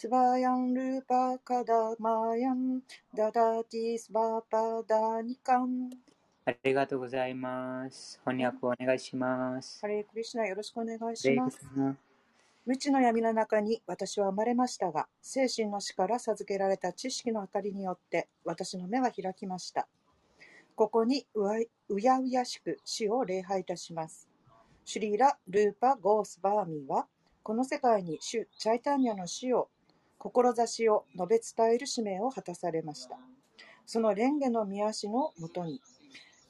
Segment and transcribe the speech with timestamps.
[0.00, 2.80] スバヤンルーパカダマヤン
[3.14, 5.90] ダダティスバパダニカン
[6.46, 8.18] ありがとうございます。
[8.24, 9.78] 翻訳お願いします。
[9.82, 11.60] ハレークリシュナよろしくお願いハします。
[12.64, 19.86] 無知の闇の中に私は生まれましたが、精神の死から授けられた知識の明かりによって私の目は開きました。
[20.76, 24.30] ここにうわいうやうやしく死を礼拝いたします。
[24.86, 27.06] シュリーラ・ルーパ・ゴースバーミーは、
[27.42, 29.68] この世界に主チャイタンニャの死を、
[30.20, 33.18] 志を述べ伝える使命を果たされました。
[33.86, 35.80] その蓮華の見足のもとに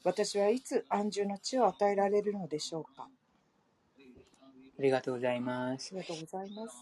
[0.03, 3.07] 私はいつ安住の地を与えられるのでしょうか。
[3.97, 5.95] ありがとうございます。
[5.95, 6.77] ありがとうございます。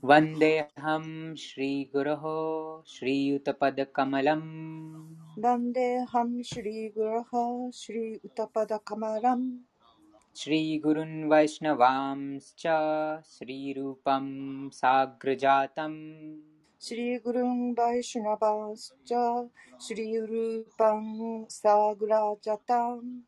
[0.00, 5.06] ワンデハムシリーグラハシリーウタパダカマラム
[5.40, 9.58] ワンデハムシリーグラハシリーウタパダカマラム
[10.36, 12.62] श्रीगुरुन् वैष्णवांश्च
[13.26, 16.40] श्रीरूपं साग्रजातम्।
[16.80, 19.12] श्रीगुरुं वैष्णवांश्च
[19.82, 23.20] श्रीरूपं साग्राजताम्।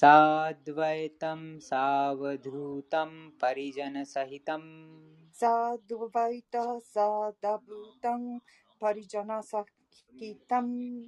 [0.00, 8.38] साद्वैतं सावधूतं परिजनसहितम् साद्वैत सादभूतं
[8.82, 11.02] परिजनसहितम्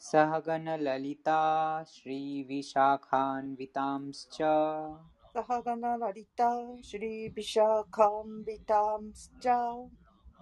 [0.00, 4.42] सहगणललिता श्रीविशाखान्वितांश्च।
[5.36, 6.48] タハガナラリタ、
[6.80, 9.86] シュリービシャカンビタムスチャあ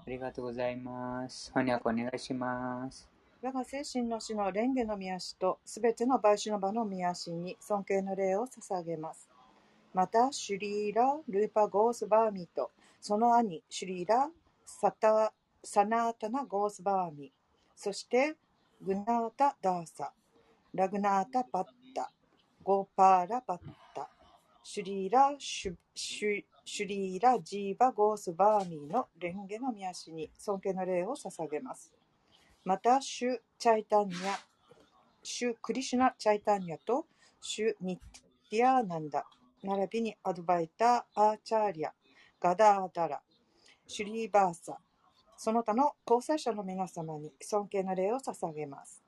[0.06, 1.50] りがとうございます。
[1.52, 3.08] 翻訳お願いします。
[3.42, 9.28] 我が精神の死の蓮華の宮師とすべての売主の場の宮師に尊敬の礼を捧げます。
[9.92, 12.70] また、シュリーラ・ルーパ・ゴースバーミと
[13.00, 14.30] その兄、シュリーラ・
[14.64, 15.32] サタ
[15.64, 17.32] サナータナ・ゴースバーミ、
[17.74, 18.36] そして
[18.80, 20.12] グナータ・ダーサ、
[20.72, 21.66] ラグナータ・バッ
[21.96, 22.12] タ、
[22.62, 23.60] ゴーパーラ・バッ
[23.92, 24.08] タ、
[24.66, 31.92] シュリーラ・シュシュシュリーラ・ジーバ・ゴースバーミーの蓮華の宮足に尊敬の礼を捧げます。
[32.64, 34.38] また、シュ・チャイタンニャ、
[35.22, 37.04] シュ・クリシュナ・チャイタンニャと、
[37.42, 37.98] シュ・ニ
[38.48, 39.26] ティアーナンダ、
[39.62, 41.92] 並びにアドバイター・アーチャーリア、
[42.40, 43.20] ガダーダラ、
[43.86, 44.78] シュリーバーサ、
[45.36, 49.02] その他の交際者の皆様に尊敬の礼を捧げます。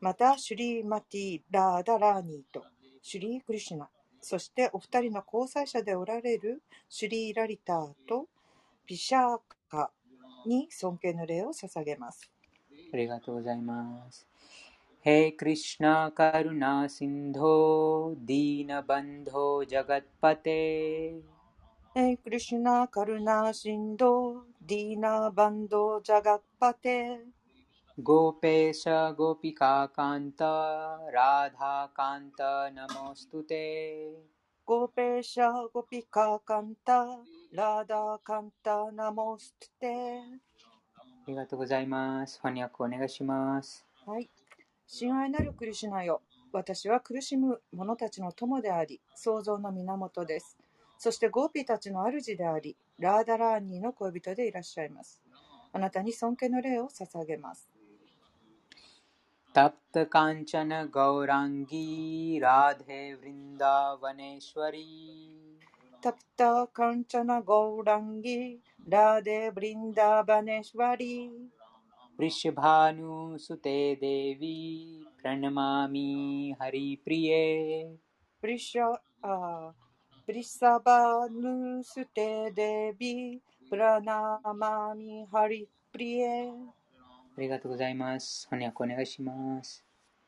[0.00, 2.64] また、シュリー・マティ・ラーダ・ラーニーと、
[3.02, 3.88] シュリー・クリシュナ、
[4.25, 8.27] そしてお二人の交際者でおられるシュリー・ラリターと
[8.85, 9.39] ビシャー
[9.69, 9.91] カ
[10.45, 12.31] に尊敬の礼を捧げます。
[12.93, 14.27] ありがとうございます。
[15.03, 17.53] हे कृष्णा करुणा सिन्धो
[18.29, 20.61] दीनबन्धो जगत्पते
[21.93, 22.61] えークリシュ
[27.97, 30.41] ナ・カルナ・シンド、ディーナ・バンド・ジャガッパテ、 गोपेश गोपिकान्त
[31.13, 32.41] राधाकान्त
[32.75, 34.13] नमोऽस्तु ते
[34.63, 37.05] ゴーペーシャ・ゴピカ・カンタ、
[37.51, 40.21] ラーダ・カンタ・ナモステ。
[40.97, 42.39] ありがとうございます。
[42.41, 43.85] 翻訳お願いします。
[44.05, 44.29] はい。
[44.87, 46.21] 親愛なるクリシュナよ。
[46.53, 50.57] 私は苦しむ者たちの友であり、創造の源です。
[50.97, 55.21] そしてゴーピーたちの主であり、ラーダラーニーの恋人でいらっしゃいます。
[55.73, 57.67] あなたに尊敬の礼を捧げます。
[59.58, 60.10] तप्त
[60.94, 65.18] गौराङ्गी राधे वृन्दावनेश्वरी।
[66.04, 71.48] तप्तकाञ्चन गौराङ्गी राधे वृन्दावनेश्वरी।
[72.20, 77.98] वृषभानुसुते देवी प्रणमामि हरिप्रिये।
[78.44, 78.76] वृष
[80.28, 83.40] वृषभानुसुते देवी
[83.70, 86.52] प्रणमामि हरिप्रिये।
[87.36, 88.46] ありがとうございます。
[88.48, 89.84] 翻訳お願いします。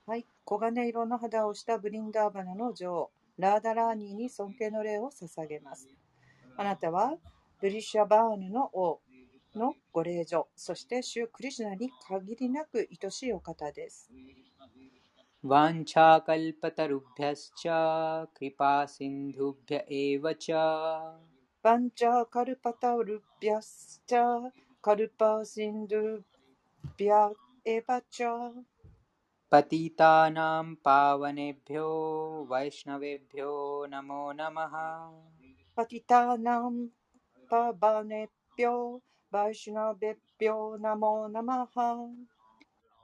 [0.07, 0.27] はい。
[0.47, 5.89] 黄金色の肌をしたブリンダーバナの女王、ラーダラーニーに尊敬の礼を捧げます。
[6.59, 7.15] あなたは、
[7.61, 9.01] ブリシャバーヌの王
[9.55, 14.11] のご令嬢、そして主クリシナに限りなく愛しいお方です。
[15.43, 20.57] ワンチャーカルパタルビャスチャー、クリパーシンドゥビャエヴァチャ。
[21.63, 24.51] ワンチャーカルパタルビャスチャー、
[24.83, 26.23] カルパーシンドゥ
[32.49, 35.11] バイシュナベピョナモナマハ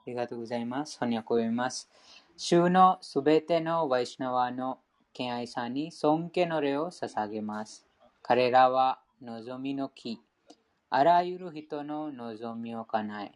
[0.07, 0.99] りがとうございます。
[0.99, 1.89] 翻訳を読みます。
[2.37, 4.81] 主のすべてのワイシナワの
[5.13, 7.87] 敬愛さんに尊敬の礼を捧げます。
[8.23, 10.21] 彼らは望みの木、
[10.91, 13.33] あらゆる人の望みを叶え、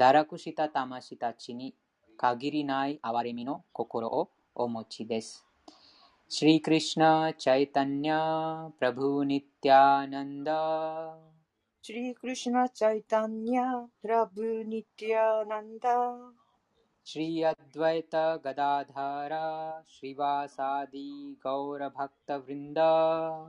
[0.00, 1.74] 堕落した魂たちに
[2.16, 5.44] 限りない憐れみの心をお持ちです。
[6.26, 11.18] シリクリシナ・チャイタニャ・プラブ・ニッティアナンダ。
[11.82, 15.90] シリクリシナ・チャイタニャ・プラブ・ニッティアナンダ。
[17.04, 23.48] シリ・アドワイタ・ガダダラ・シリバ・サディ・ゴーラ・バクタ・ブリンダ。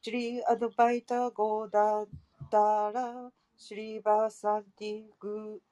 [0.00, 2.06] シリ・アドバイタ・ゴーダ
[2.50, 5.71] ダラ・シリバ・サディ・グー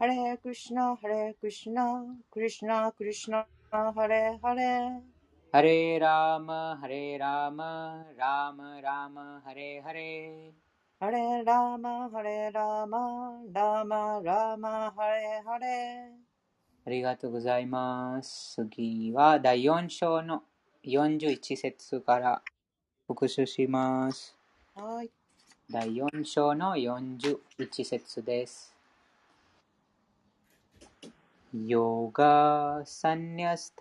[0.00, 5.00] ハレークリシナ、ハレークリシナ、クリシナ、クリシナ、ハレーハレー。
[5.50, 11.04] ハレラーマ、ハレーラーマ、ラーマ、ラーマ、ハレーハレー。
[11.04, 16.12] ハレーラーマ、ハレーラーマ、ラーマ、ラーマ、ハレーハレ
[16.86, 18.54] ありがとうございます。
[18.54, 20.44] 次は第4章の
[20.84, 22.40] 41節から
[23.08, 24.36] 復習します。
[24.76, 24.80] ー。
[24.80, 25.10] はい。
[25.68, 28.77] 第4章の41節です。
[31.54, 33.78] योगसन्न्यस्त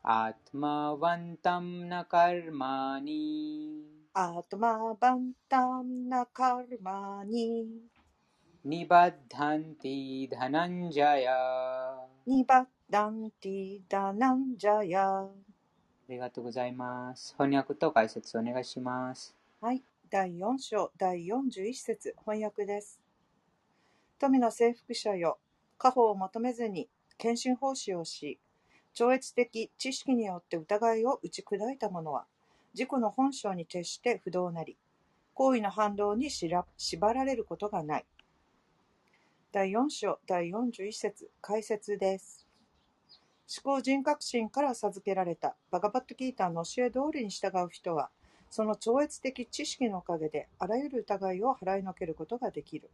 [0.07, 3.85] आत्मवन्तं न कर्माणि।
[4.17, 7.81] आत्मावन्तं न कर्माणि।
[8.68, 11.28] निबद्धन्ति धनञ्जय
[12.26, 15.20] ニバッダンティダナンジャヤ。
[15.22, 15.30] あ
[16.10, 17.36] りがとうございます。
[17.38, 19.36] 翻訳と解説お願いします。
[19.62, 19.84] はい。
[20.10, 23.00] 第4章第41節翻訳です。
[24.18, 25.38] 富の征服者よ、
[25.78, 26.90] 家宝を求めずに
[27.20, 28.40] 献身奉仕をし、
[28.96, 32.26] 超越的知識によって疑いを打ち砕いた者は、
[32.74, 34.76] 自己の本性に徹して不動なり、
[35.36, 38.06] 行為の反動にしら縛られることがない。
[39.53, 42.47] 第4章第41節解説です。
[43.65, 48.11] 思考人格心から授けられたバガバットギーターの教え通りに従う人は、
[48.49, 52.91] その超越的知識のおかげであらゆる疑いを払いのけることができる。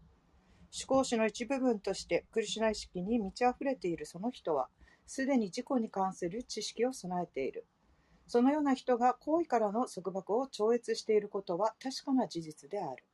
[0.72, 4.68] 思考主の一部分としてクリシュナ意識に満ち溢れているその人は、
[5.06, 7.66] すでに自己に関する知識を備えている。
[8.28, 13.04] そのような人が行為からの束縛を超越していることは確かな事実である。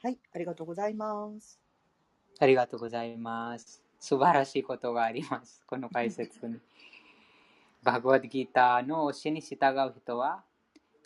[0.00, 1.65] はい、ありがとうございます。
[2.38, 3.82] ありがとうございます。
[3.98, 5.62] 素晴らしいことがあります。
[5.66, 6.60] この解説に。
[7.82, 10.42] バグワッドギーターの教えに従う人は、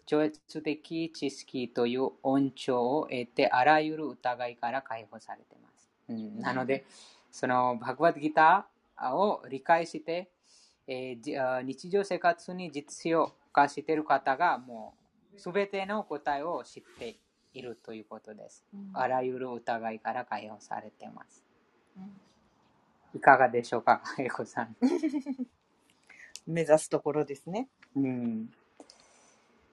[0.06, 5.88] 超越的知識という恩寵を得て、あらゆる疑いから解放されています。
[6.08, 6.84] うん、なので、
[7.30, 10.30] そのバグワッドギーターを理解して、
[10.87, 14.94] えー日常生活に実用化している方が、も
[15.32, 17.16] う、すべての答えを知って
[17.54, 18.64] いるということです。
[18.92, 21.45] あらゆる疑いから解放されています。
[23.14, 24.76] いかがでしょうか、エコさん。
[26.47, 27.69] 目指すところですね。
[27.97, 28.50] うん、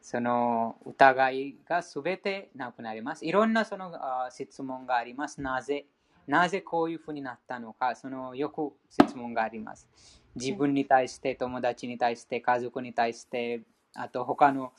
[0.01, 3.25] その疑いがすべてなくなります。
[3.25, 3.91] いろんなその
[4.25, 5.41] あ質問があります。
[5.41, 5.86] なぜ
[6.27, 9.88] なぜこういうふうになったのか、そのよく質問があります。
[10.36, 13.62] 自分に対して、友達に対して、家族に対して、
[13.96, 14.74] あと他の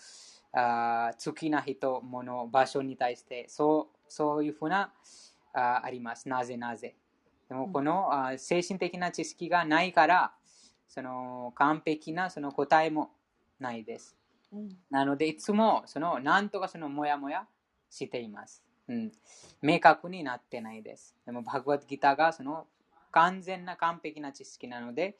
[0.52, 4.92] あ好きな人、物、場所に対して、そうそういうふうな
[5.52, 6.28] ああります。
[6.28, 6.94] なぜなぜ。
[7.48, 10.32] でもこの、あ精神的な知識がないから、
[10.88, 13.10] その完璧なその答えも
[13.58, 14.16] ないです。
[14.52, 17.46] うんなので、いつもそのなんとかそのもやもや
[17.90, 18.64] しています。
[18.88, 19.12] うん、
[19.60, 21.14] 明確になってないです。
[21.26, 22.66] でも、バグワッドギターがその
[23.12, 25.16] 完全な完璧な知識なので、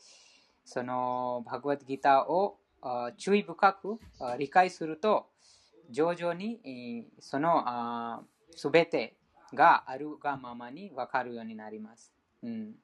[0.64, 2.67] そのバグワッドギターをあ
[3.16, 5.26] 注意深くあ理解すると、
[5.90, 9.14] 徐々にえーそのすべて
[9.54, 12.12] があるがままに分かるようになります。
[12.42, 12.74] うん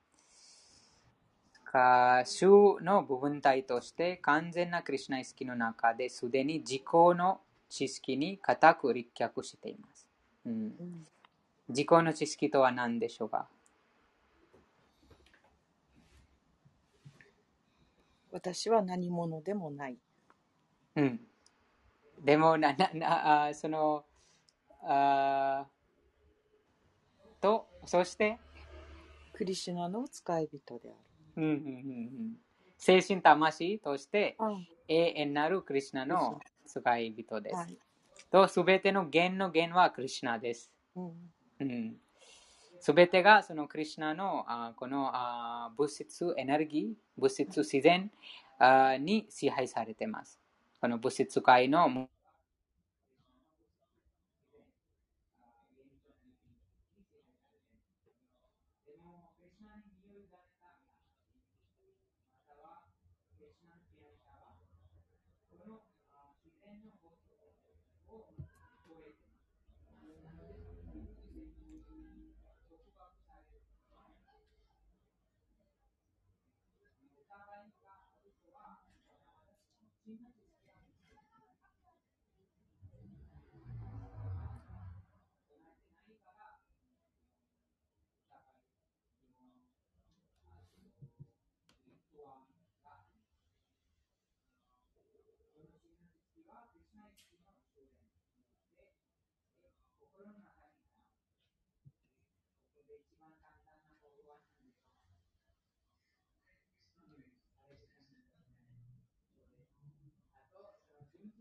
[1.65, 10.07] か主の部分体として完全なクリュナ意識の中ですでに自己の知識に固く立脚しています。
[10.47, 11.07] うん、うん
[11.69, 13.49] 自己の知識とは何でしょうか？
[18.35, 19.97] 私は何者でもない。
[20.97, 21.21] うん。
[22.21, 24.05] でもな、な、な、あその、
[24.83, 25.69] あ
[27.41, 28.41] と、そして、
[29.33, 30.93] クリシュナの使い人で
[31.37, 32.37] うんうんうんうん、
[32.76, 34.37] 精神魂として
[34.88, 37.57] 永遠なるクリシュナの使い人です。
[37.57, 37.79] はい
[38.33, 40.73] と、すべての源の源はクリシュナです。
[40.97, 41.12] うん
[41.61, 41.97] うん
[42.85, 46.87] すべてがそのクリシュナのあこのあ物質エネルギー、
[47.17, 48.11] 物質自然
[48.59, 50.38] あに支配されています。
[50.83, 51.88] この物質界の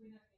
[0.04, 0.33] Cuídate.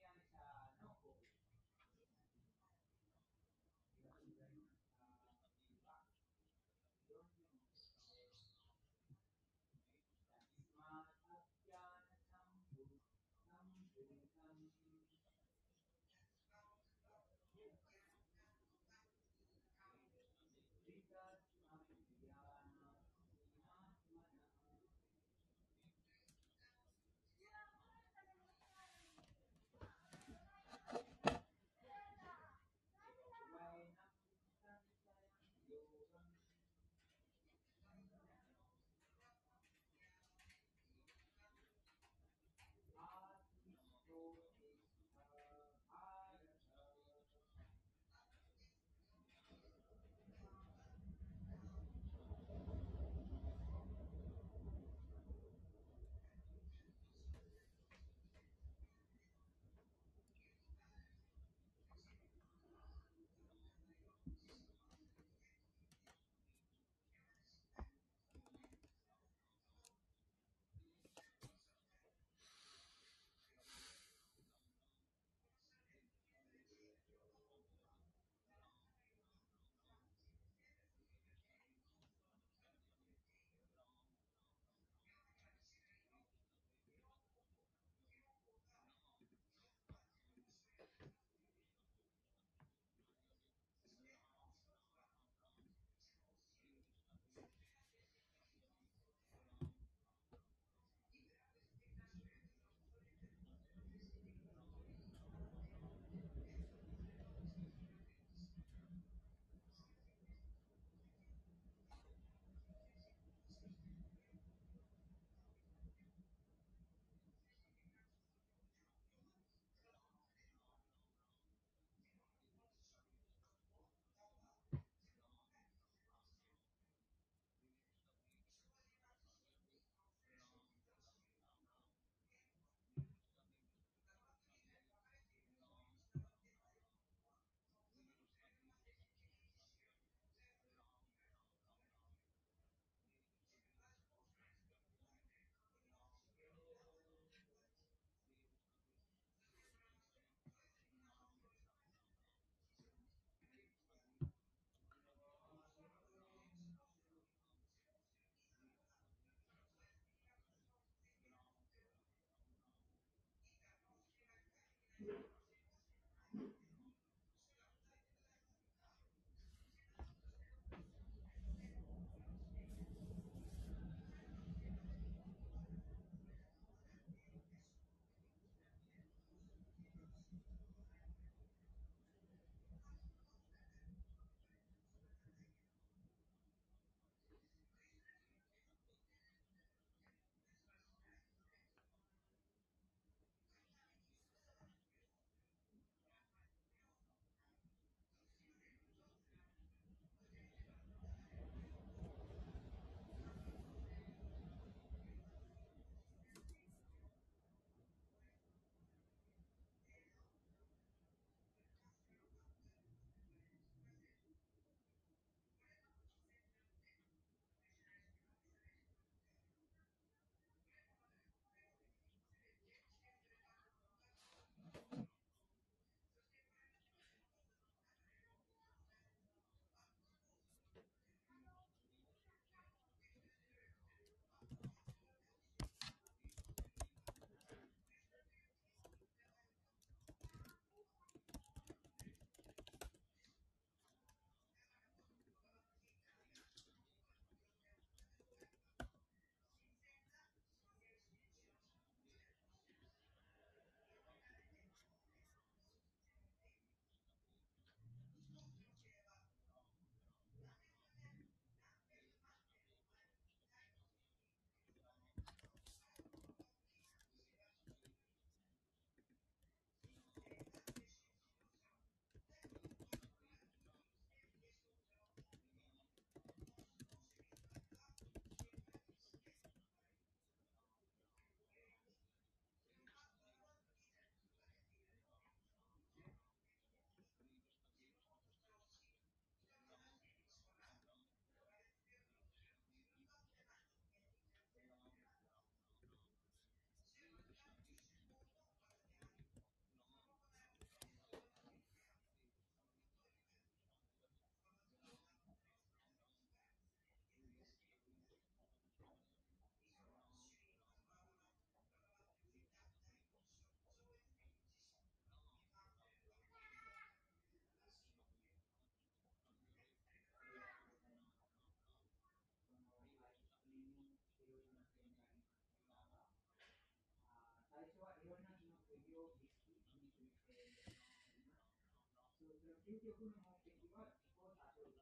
[332.66, 334.74] 究極の目的は自己を悟る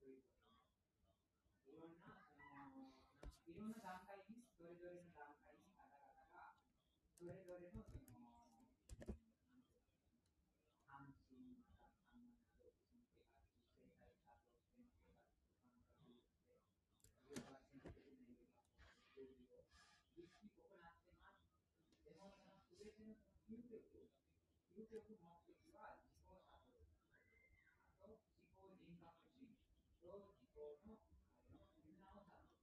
[0.00, 0.56] ということ
[1.68, 2.96] いろんなその
[3.44, 6.56] いろんな段階にそれぞれの段階に方々が
[7.20, 8.40] それぞれのその
[10.88, 16.24] 関心また考えなどその生活生態活動しての生活感覚で
[17.28, 18.64] 上は選択的な上が
[19.12, 19.68] 料理を
[20.16, 21.52] 意識行ってます
[22.00, 23.12] でもその全ての
[23.44, 24.08] 究極
[24.72, 26.88] 究極目的は自己を悟る
[27.68, 29.52] あと自己人格心
[30.00, 32.56] と自己の絆を悟る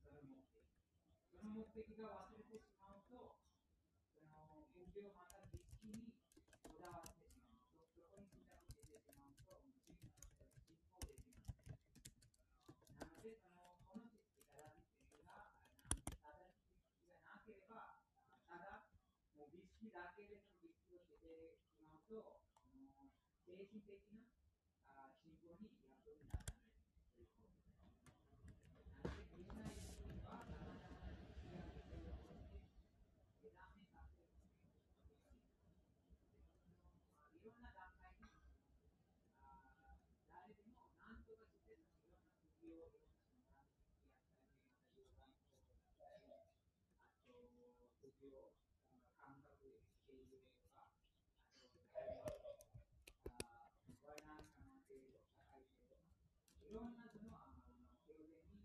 [0.00, 0.64] その目的
[1.60, 3.36] その目的が忘れてしまうと
[4.16, 6.08] その仏教をまた実識に
[6.64, 9.60] こだわってしまうとそこに痛み出てしまうと
[10.64, 11.68] 進行できます
[12.96, 15.52] なのでそのこの知識正しい知識が
[16.24, 18.08] 正しい知識がなければ
[18.48, 18.88] ただ
[19.36, 22.40] もう美識だけでの実識をしてしまうと
[22.72, 23.12] その
[23.44, 24.32] 精神的な
[24.96, 26.72] あ進行に役に立たない
[27.12, 28.00] ということです
[29.04, 29.84] なので、クリスナイズ
[30.24, 32.60] は、さまざまな知識や理由を持って、
[33.40, 34.28] 枝目させる。
[37.32, 38.28] いろんな段階に、
[39.40, 39.64] あ
[40.28, 42.20] 誰でも何とかして、いろんな
[42.60, 45.40] 釘を、いろんなその段階やったり、また両側に
[45.96, 46.52] こうやったり、
[47.24, 47.32] あ
[47.80, 48.52] と、釘を
[49.16, 51.80] 感覚でしているとか、あと、
[53.40, 53.72] あ
[54.04, 55.96] ワイナーかな程度、社会程度、
[56.70, 57.66] いろんなその、あの、
[58.06, 58.62] 表現に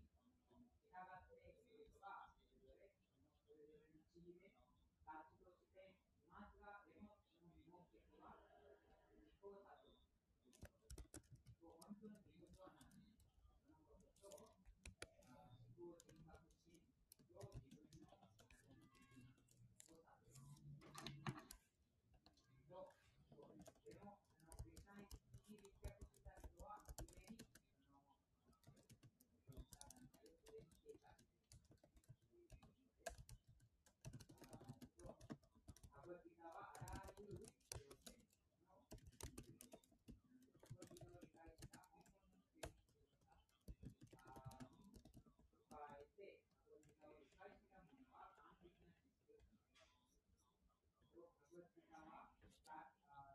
[0.86, 2.94] 従っている人がそれぞれ
[3.42, 4.54] それぞれの地位で
[5.02, 5.98] 活動して
[6.30, 8.46] まずはでもその目的は
[9.10, 9.98] 自己を悟る
[11.58, 16.62] 本当の自分とは何そのことと自己を人格
[17.10, 19.82] 心と自分のを
[20.78, 21.26] 悟る
[22.70, 22.86] と
[23.82, 27.66] でもそのクリスチャンに立脚した人は故にその
[35.90, 38.30] バグギターはあらゆる要件の
[40.78, 42.70] その理解した本物の性
[43.90, 44.38] 質が
[45.66, 50.06] 加えて、バグギターを理解したものは完璧な知識を持っています。
[51.10, 52.30] バグギターは
[52.70, 53.34] あ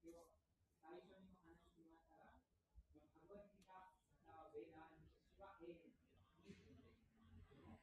[0.00, 0.32] 今日
[0.80, 2.40] 最初にも話しましたが、
[2.88, 6.00] そのバグギターまたはベーダーの知識は永遠に
[6.40, 7.04] 住んでいます。
[7.52, 7.76] でも、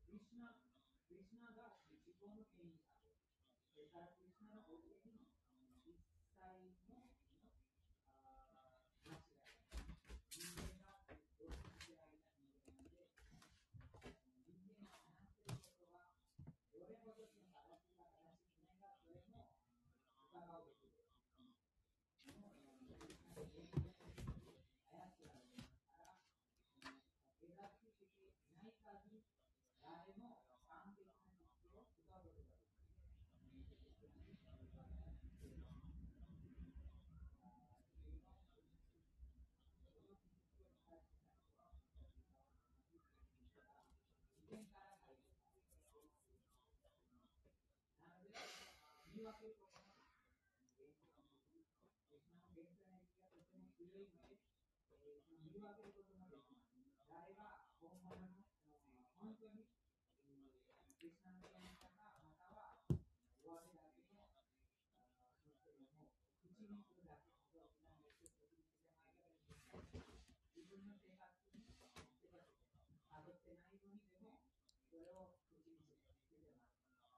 [0.00, 0.40] কৃষ্ণ
[1.10, 1.42] কৃষ্ণ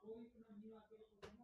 [0.04, 1.43] こういうふうに分けることも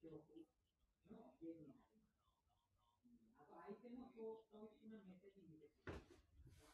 [0.00, 0.40] 情報
[1.12, 2.24] の原因になります。
[3.36, 6.00] あと相手のこう攻の目線に見て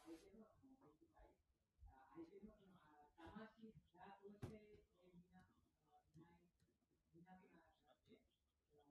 [0.07, 0.47] 相手の
[0.79, 1.35] 敵対、
[2.15, 2.79] 相手のその
[3.19, 4.55] 魂がこうして
[5.03, 6.23] みんな、いない、
[7.11, 8.15] いなくなって、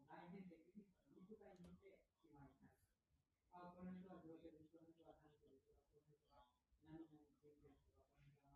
[0.05, 0.85] 概念的に
[1.16, 2.85] 肉体にて決まります。
[3.57, 6.53] あ、この人は上手です、この人は単調です、この人は
[6.85, 8.05] 何の人です、この人は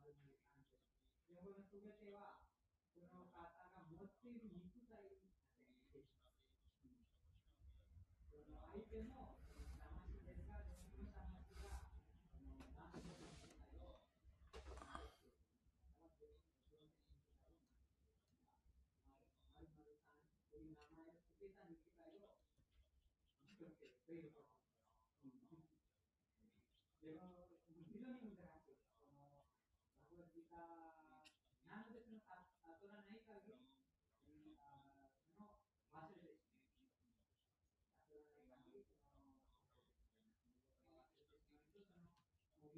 [0.05, 1.33] 悪いです、単調です。
[1.33, 2.45] で、この全ては、
[2.93, 5.30] この方が持っている肉体に
[8.71, 9.35] 相手の
[9.75, 11.83] 魂ですが、自分の魂が、
[12.31, 13.19] あの、た、の、
[27.11, 27.50] の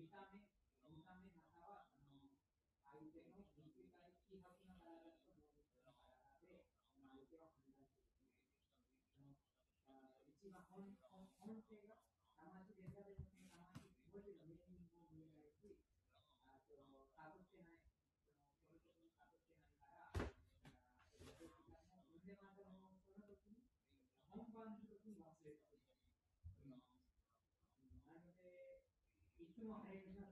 [0.03, 0.43] Invítame,
[0.83, 1.87] invítame a.
[2.11, 2.35] No.
[2.91, 6.67] Ahí tenemos que implicar quizás una palabra una de,
[6.99, 7.33] una de.
[29.63, 30.32] Too long.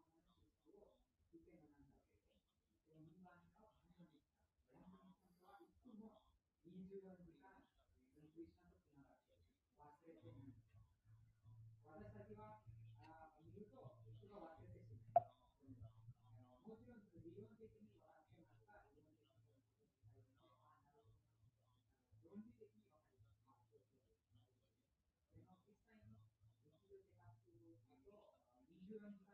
[6.81, 6.97] 私
[12.35, 12.59] は
[12.99, 13.81] あ見るう。
[28.81, 29.30] もちろんす、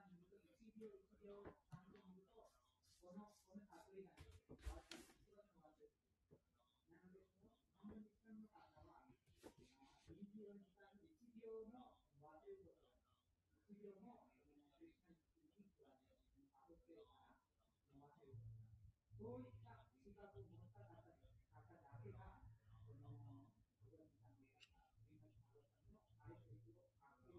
[19.17, 19.73] そういった
[20.05, 21.01] 数学を持った方
[21.49, 22.37] 方だけが、
[22.77, 26.37] この子供たちや弁護士の方たの愛
[26.69, 27.33] を発、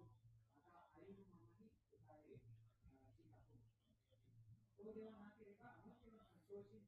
[0.59, 3.71] またありのままに伝える資格を持。
[4.75, 6.83] そうではなければ、もちろん昇進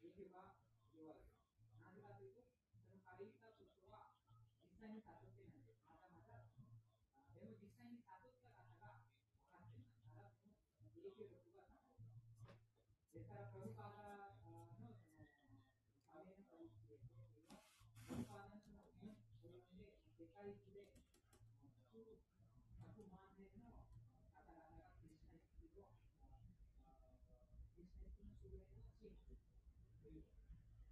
[0.00, 0.61] 你去吧。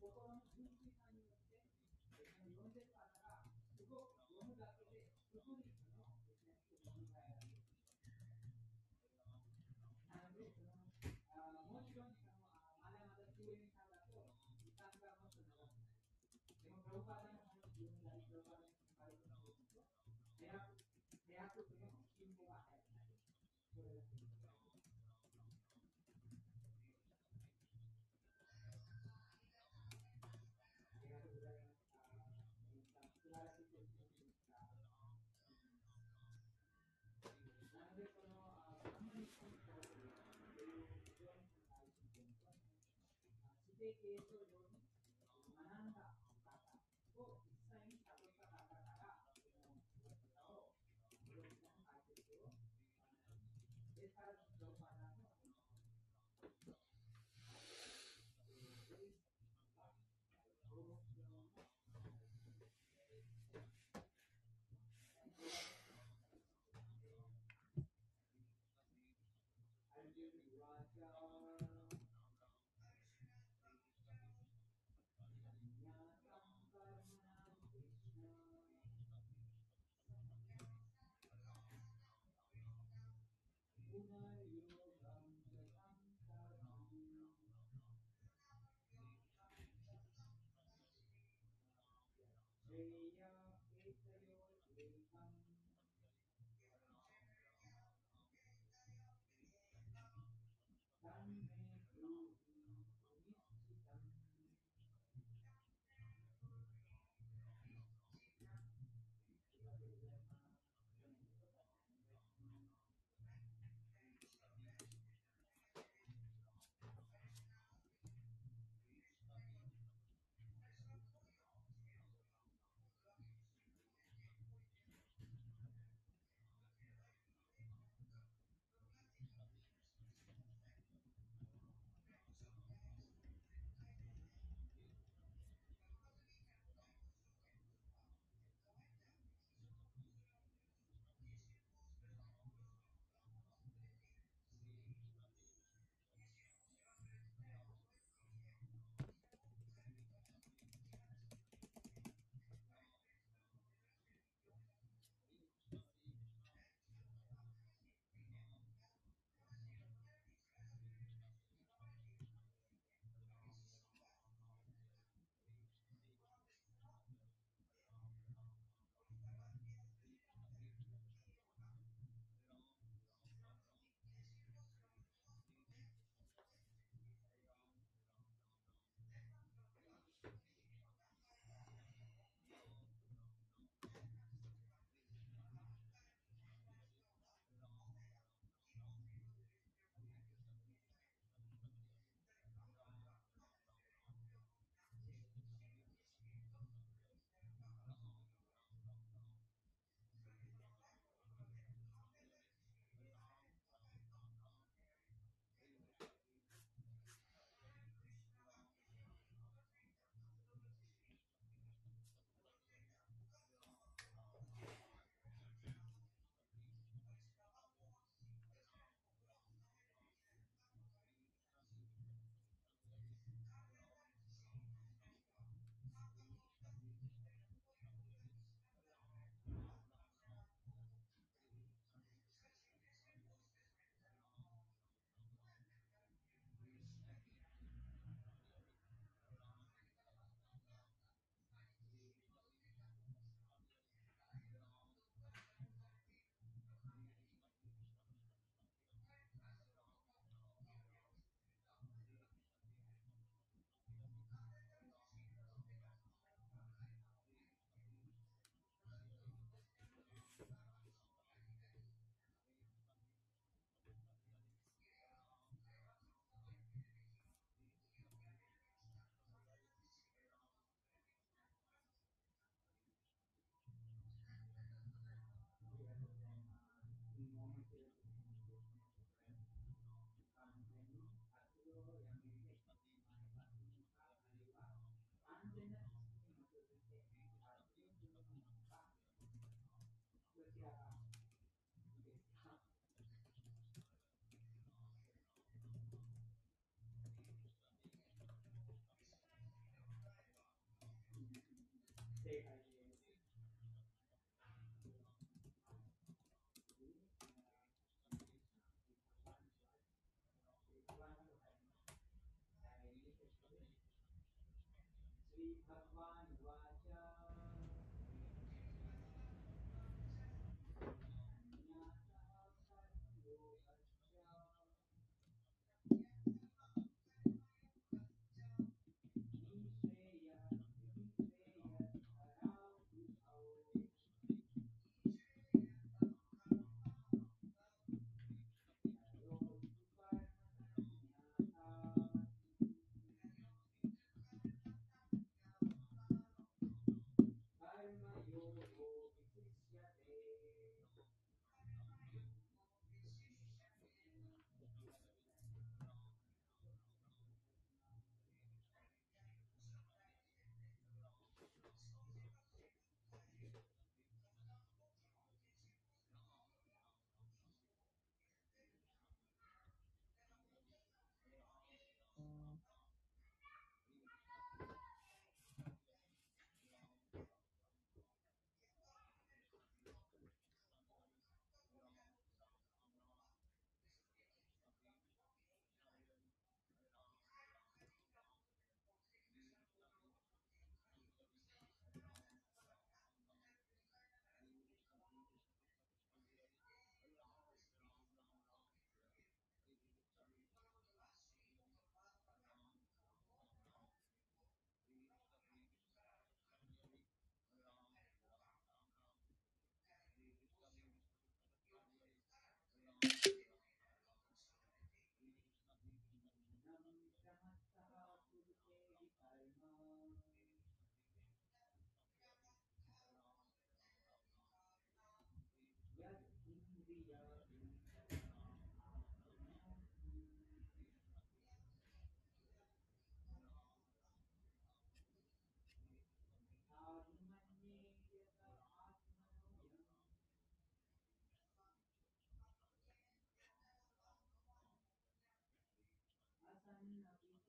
[0.00, 0.40] 조선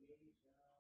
[0.04, 0.73] Asia.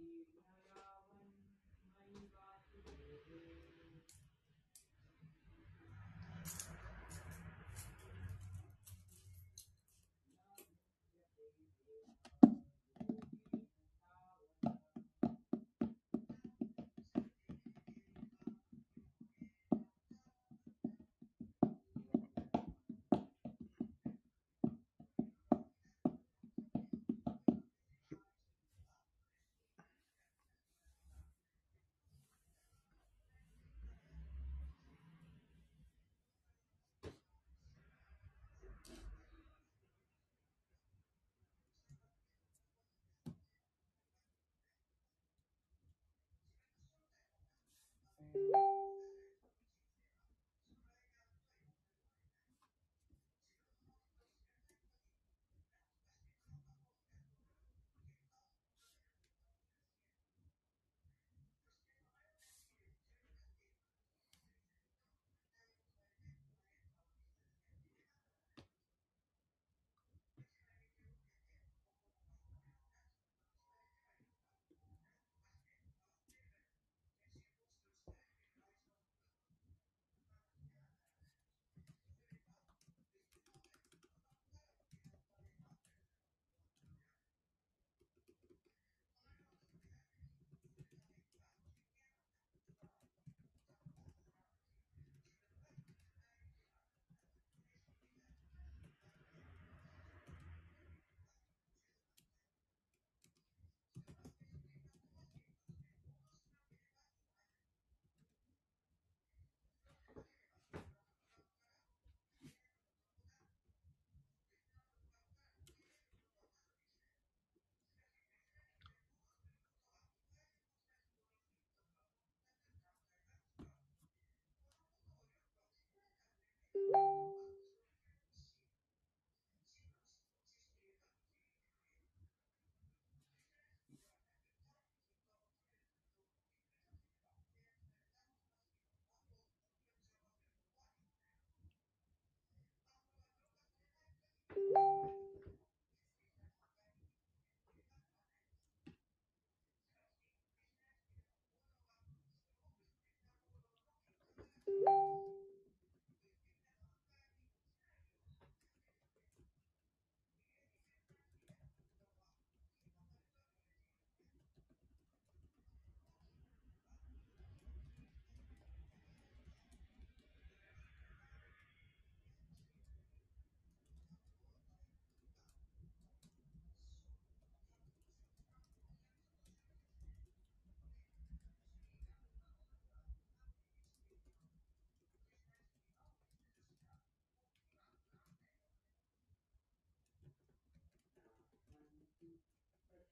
[0.00, 0.39] the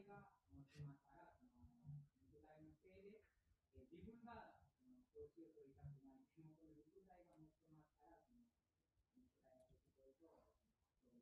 [0.00, 1.76] 体がテーマからその
[2.24, 3.20] 肉体のせいで、
[3.76, 8.48] え自分がその教師を取りたくない手元の具体が持ってますからその
[9.12, 11.20] 体が出てくと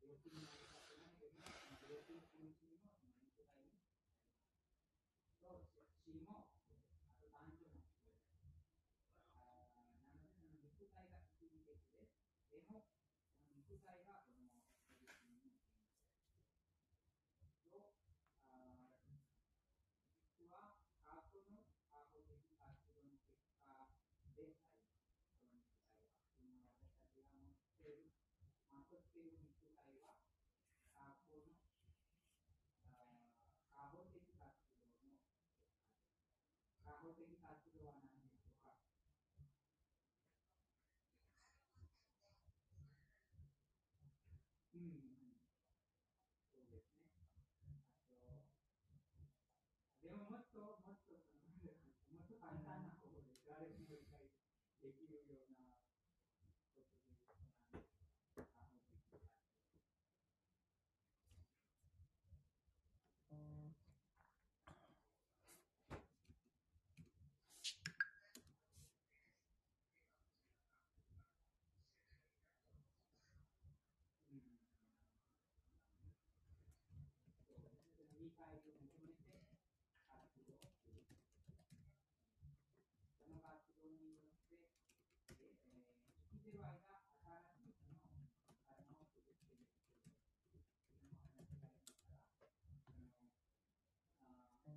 [0.00, 0.51] 教育に。
[29.82, 30.10] arriba
[30.94, 31.54] a uno
[33.74, 35.20] కాబట్టి సాక్షిలోను
[36.86, 38.30] కాబట్టి సాక్షిలో అనాన్ని
[48.04, 48.18] So,
[50.02, 50.81] de momento,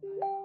[0.07, 0.44] Thank you.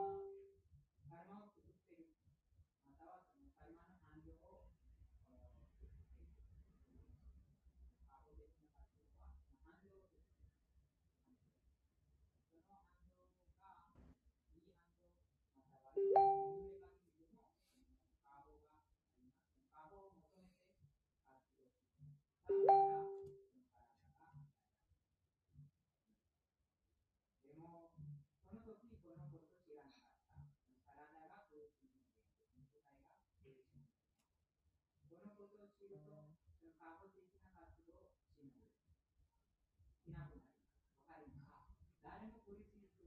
[35.89, 36.12] ると、
[36.59, 36.66] そ
[37.14, 38.20] 的な活動を。
[38.41, 40.61] いなくなります。
[41.07, 41.70] わか
[42.03, 43.07] 誰も、苦しみたく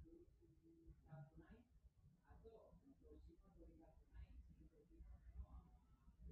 [0.00, 1.66] 苦しみたくない。
[2.30, 2.48] あと、
[2.86, 3.98] も取りたくない。
[4.56, 5.04] ののの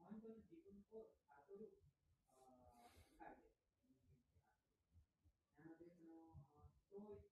[0.00, 1.76] 本当の自分を悟る
[3.20, 3.60] 会です。
[5.60, 6.48] 人間ってなので、
[6.88, 7.31] その、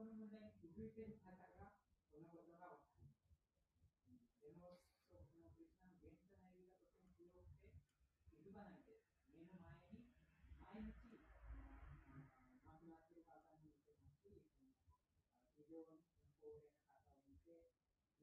[0.00, 1.76] 本当にこの問題に気づいている方が、
[2.08, 3.12] このことが分かる。
[4.40, 4.80] でも、
[5.12, 7.68] そのクリスチャンの現実な意味がとても強くて、
[8.32, 9.12] 気づかないです。
[9.28, 10.08] 目の前に、
[10.56, 14.40] 毎日、亡くなっている方に見てますし、
[15.52, 16.00] 非常に
[16.40, 17.68] 高齢な方を見て、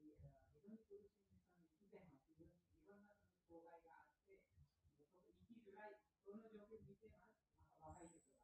[0.02, 2.26] 非常に苦しみに生きてます。
[2.34, 3.14] 非常にいろんな
[3.46, 7.38] 障害があって、生きづらい、その状況を見てます。
[7.78, 8.34] 若い人が。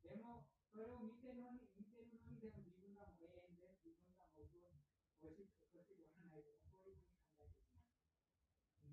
[0.00, 2.77] でも、それを見てるのに、見てるのに、でも自
[5.18, 5.58] 50ない。
[5.74, 6.94] ういうふうに考えていきます。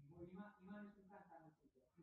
[0.09, 2.01] もう今今の瞬間楽しいです。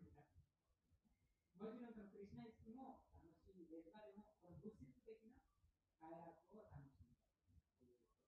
[1.59, 5.39] もちろんそのクリスナイスも楽しいですが、でもこの物質的な
[5.99, 8.19] 快楽を楽しみたいとうことです。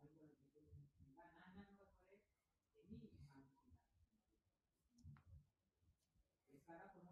[0.00, 0.36] 自分
[1.16, 3.88] が何なのかそれに関心が
[6.48, 7.07] ですから、この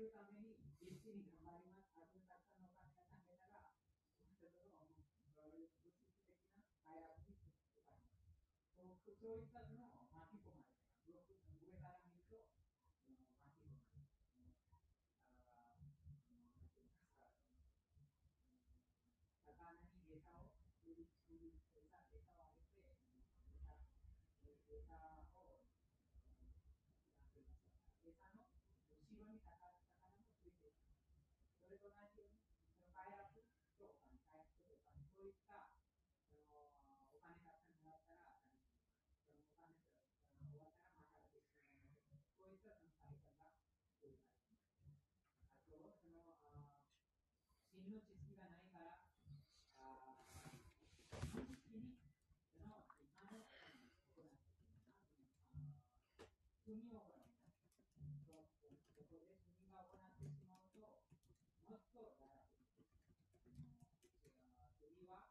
[0.00, 1.92] るために必死に頑張ります。
[1.92, 3.68] あとたくさんのお金が貯めたら、
[4.32, 4.32] そ
[5.36, 5.92] の物質
[6.24, 8.24] 的な快楽に使います。
[8.72, 11.60] そうそういったのを巻き込まれてます。
[11.60, 14.40] 上から見ると、巻き込まれてます。
[19.44, 20.48] 魚に餌を
[20.86, 23.36] 売り、売り、餌、餌をあげて、餌、
[24.70, 24.94] 餌
[25.36, 25.60] を、
[28.04, 28.44] 餌の
[28.92, 29.56] 後ろに魚
[30.12, 31.00] もついています。
[31.58, 33.34] それと同じように、その快楽
[33.74, 35.66] とお金、回復とお金、そういった
[36.22, 36.46] その
[37.10, 39.18] お金たくさんもらったら楽しみます。
[39.26, 39.90] そのお金が
[40.54, 41.98] 終わったらまた別に
[42.38, 44.46] そういったそのサイクルが生まれています。
[45.50, 46.54] あと、そのあ、
[47.74, 49.02] 真の知識がないから、
[49.74, 50.30] あ
[51.34, 51.98] 知識に
[52.54, 52.86] その
[53.18, 54.62] 今の行っています。
[56.62, 58.70] 罪を行います。
[58.94, 61.02] そこで罪が行ってしまうと、
[61.66, 62.60] もっとやられる。
[64.78, 65.26] 罪は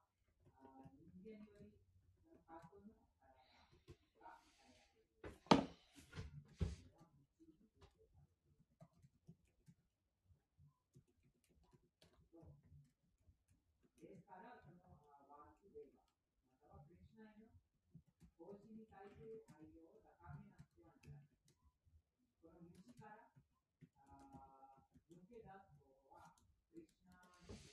[0.56, 1.72] あ人間より
[2.48, 5.30] 過去の体が与えられる。
[14.20, 14.76] ですから、その
[15.32, 15.96] ワークでは、
[16.44, 17.48] またはクリシナイの
[18.36, 21.32] 奉仕に対する対応を高めなくてはならない。
[22.44, 23.32] この道から
[23.96, 25.56] あ抜け出す方
[26.12, 26.36] は、
[26.68, 27.64] クリュナのそう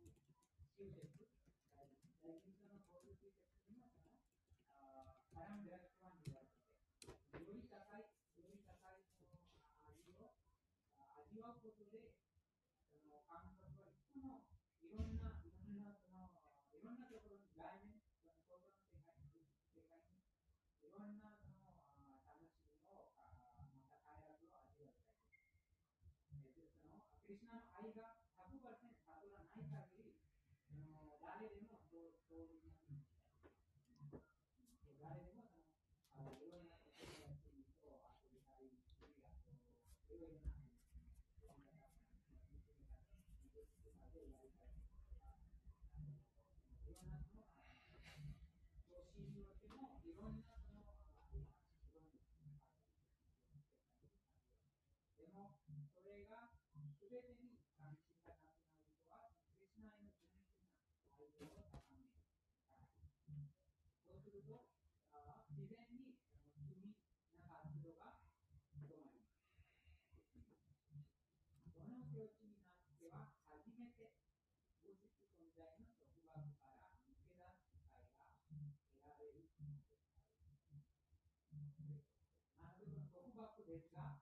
[0.91, 1.29] 節、
[1.77, 3.87] 第2章の59節にも、
[5.31, 9.03] パランデラクワンに言われてより高い、より高い
[27.33, 28.22] その味を味
[31.43, 32.71] 誰でもそうそういう
[35.03, 35.51] 誰でも
[36.07, 41.33] そのいろんなことをやってみると遊びたい、あといろいろい、ろな、
[55.17, 55.57] でも、
[55.91, 56.53] それが
[56.93, 62.05] すべてに関心がなくなる人は、クリスナイの純粋な愛情を高め
[64.05, 64.69] そうすると、
[65.09, 66.21] あ自然に
[66.53, 66.93] 罪な
[67.49, 68.21] 活動が
[68.69, 69.33] 止まります。
[71.73, 74.13] その境地になっては、初めて
[74.85, 80.13] 物質存在の束縛から抜け出す機会が得られるのです。
[81.49, 81.97] なので、
[82.61, 84.21] この束縛ですが、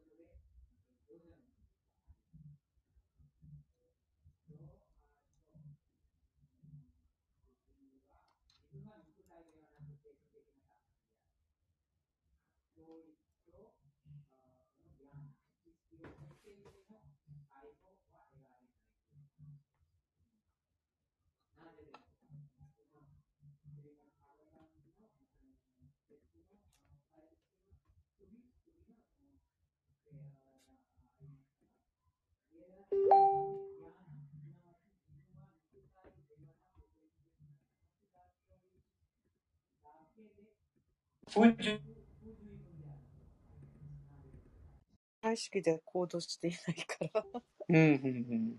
[45.33, 47.25] 意識で行動していないから、
[47.69, 48.55] うんうん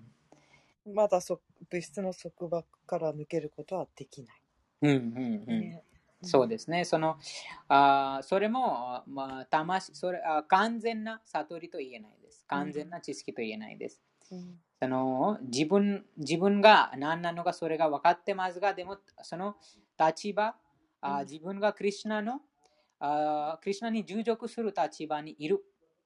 [0.94, 4.42] まだそ物質の束縛から抜けることはできない。
[4.82, 4.90] うん。
[4.90, 5.60] うんうんうん。
[5.60, 5.84] ね
[6.22, 6.84] そうですね。
[6.84, 7.18] その、
[7.68, 12.44] あーそれも、まあ、魂それあ完全な悟りと言えないです。
[12.48, 14.02] 完全な知識と言えないです。
[14.32, 14.58] うん。
[14.80, 19.56] その自分自分が何なのかそれが分かってますが、でもその
[19.98, 20.56] 立場、
[21.00, 21.26] あうん。
[21.26, 22.40] 自分がクリュナの
[22.98, 25.62] あクリュナに従属する立場にいる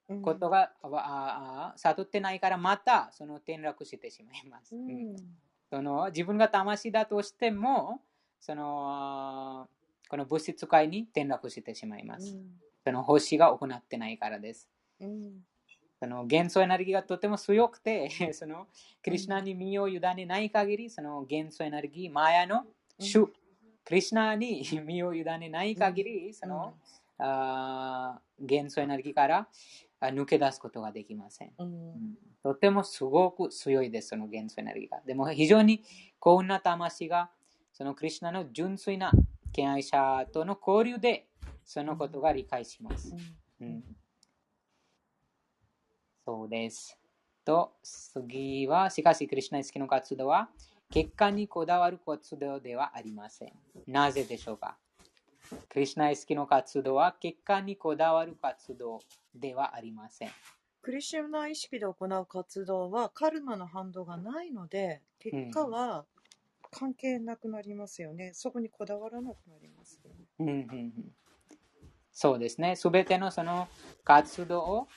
[0.08, 0.22] うん。
[0.22, 4.76] ことが、ああ悟ってないからまたその転落してしまいます。
[4.76, 5.14] ううん。
[5.14, 5.16] ん
[5.70, 8.02] その自分が魂だとしても
[8.40, 9.68] その
[10.08, 12.38] この物質界に転落してしまいます。
[12.84, 14.68] その星が行ってないからです。
[15.00, 15.40] うん
[15.98, 18.66] その元素エネルギーがとても強くて、 その
[19.02, 22.66] クリュナに身を委ねない限り、その元素エネルギー、マヤの
[22.98, 23.26] 主、
[23.84, 26.74] クリュナに身を委ねない限り、その、
[27.18, 29.48] あー元素エネルギーから
[30.00, 31.52] あ抜け出すことができません。
[31.58, 31.66] うん。
[31.66, 32.18] うん。
[32.42, 35.00] とてもすごく強いです、その元素エネルギーが。
[35.00, 35.82] でも非常に
[36.18, 37.30] 幸運な魂が、
[37.72, 39.12] そのクリュナの純粋な
[39.52, 41.28] 敬愛者との交流で、
[41.64, 43.16] そのことが理解します。
[43.60, 43.82] うん
[46.26, 46.98] そうです。
[47.44, 50.48] と、次は、しかし、クリュナ意識の活動は、
[50.90, 53.52] 結果にこだわる活動ではありません。
[53.86, 54.76] なぜでしょうか？
[55.68, 58.98] クリュナ意識の活動は、結果にこだわる活動
[59.36, 60.30] ではありません。
[60.82, 66.06] クリシュナ意識で行う活動はカルマの反動がないので結果は
[66.72, 70.26] 関係なくなりますよね、そこにこだわらなくなりますよね。
[70.40, 70.92] うんうんうん
[72.12, 72.76] そうですね。
[72.76, 73.68] すべてのその
[74.02, 74.88] 活動を、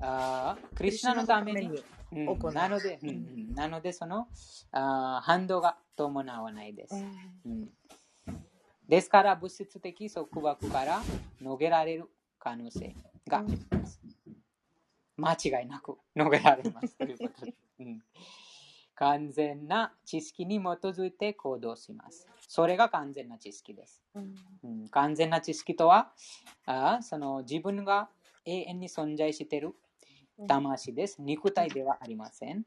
[0.00, 1.74] あークリュナのために、うん
[2.10, 4.28] 行うなので、うんうんなので、その
[4.72, 6.94] あー反動が伴わないです。
[7.44, 7.68] うん
[8.88, 11.02] ですから、物質的束縛から
[11.42, 12.96] 逃げられる可能性
[13.26, 14.00] があります。
[15.18, 16.96] 間違いなく逃げられます。
[16.96, 18.02] ということで うん
[18.94, 22.26] 完全な知識に基づいて行動します。
[22.48, 24.02] それが完全な知識です。
[24.14, 26.10] うんうん完全な知識とは
[26.64, 28.08] あーその自分が
[28.46, 29.74] 永遠に存在している
[30.46, 31.20] 魂です。
[31.20, 32.64] 肉体ではありません。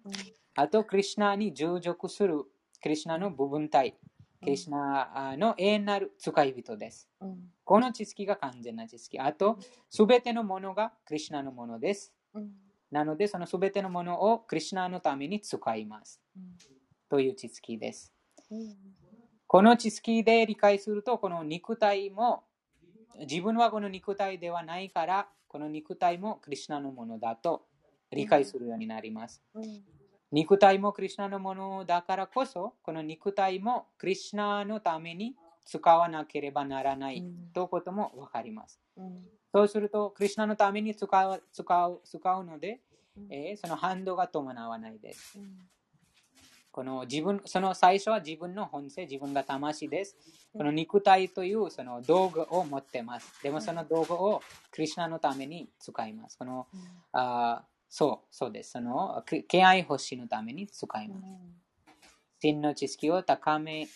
[0.56, 2.44] あと、クリュナに従属する
[2.82, 3.94] クリュナの部分体、
[4.42, 7.08] クリュナの永遠なる使い人です。
[7.64, 9.20] この知識が完全な知識。
[9.20, 9.58] あと、
[9.90, 12.14] すべてのものがクリュナのものです。
[12.92, 16.22] なので、そのすべてのものをクリュナのために使います。
[17.10, 18.14] という知識です。
[19.48, 22.44] この知識で理解すると、この肉体も、
[23.20, 27.66] 自分はこの肉体ではないから、この肉体もクリュナのものだと
[28.10, 29.44] 理解するようになります。
[29.54, 29.84] うん
[30.32, 35.36] 肉体もクリュナのものだからこそ、この肉体もクリュナのために
[35.66, 38.80] 使わなければならないうんということもわかります。
[38.96, 42.80] うんそうすると、クリュナのために使う使う使うので、
[43.18, 45.38] うんえーその反動が伴わないです。
[46.72, 50.16] うんこの自分、その最初は自分の本性、自分が魂です。
[50.54, 53.44] この肉体というその道具を持ってます。
[53.44, 54.42] でもその道具を
[54.72, 56.38] クリュナのために使います。
[56.38, 56.68] この
[57.12, 58.72] あーそう、そうです。
[58.72, 61.24] そのく敬愛星のために使います。
[62.40, 63.88] 真の知識を高め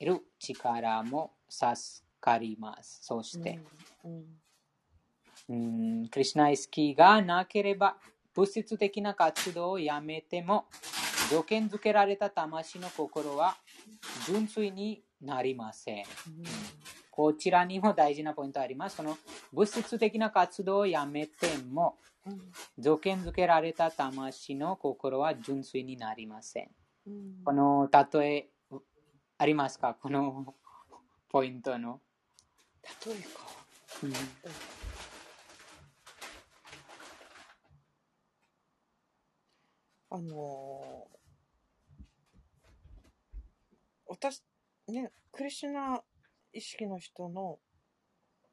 [0.00, 2.98] る力も授かります。
[3.02, 3.60] そして、
[4.04, 4.24] うん
[5.50, 5.54] う
[6.04, 7.96] ん、クリシナ意識がなければ、
[8.38, 10.66] 物質的な活動をやめても、
[11.28, 13.56] 条件付けられた魂の心は
[14.28, 16.04] 純粋になりません。
[17.10, 18.98] こちらにも大事なポイントあります。
[18.98, 19.18] その
[19.52, 22.40] 物質的な活動をやめても、うん
[22.78, 26.70] 条件付けられた魂の心は純粋になりません。
[27.08, 28.48] うんこの例え
[29.38, 29.96] ありますか？
[30.00, 30.54] この
[31.28, 32.00] ポイントの。
[33.04, 34.77] 例えか。
[40.10, 41.18] あのー
[44.10, 44.42] 私
[44.88, 46.00] ねクリシュナ
[46.52, 47.58] 意識の人の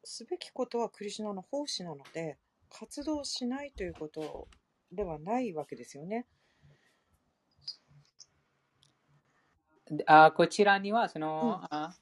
[0.04, 2.36] すべきことはクリシュナの奉仕なので
[2.68, 4.48] 活動しないということ
[4.92, 6.26] ではないわけですよね。
[10.06, 11.96] あこちらにはその、うんあ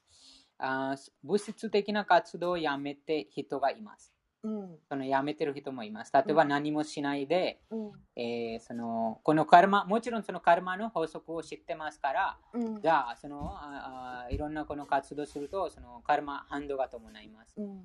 [0.57, 4.14] あ物質的な活動をやめて人がいます。
[4.45, 6.13] うんそのやめてる人もいます。
[6.13, 17.53] 例えばうん何もしないで、うんえーそのこのカルマ、もちろんそのカルマの法則を知ってますから、うんじゃあそのああいろんなこの活動するとそのカルマ反動が伴います。
[17.57, 17.81] うん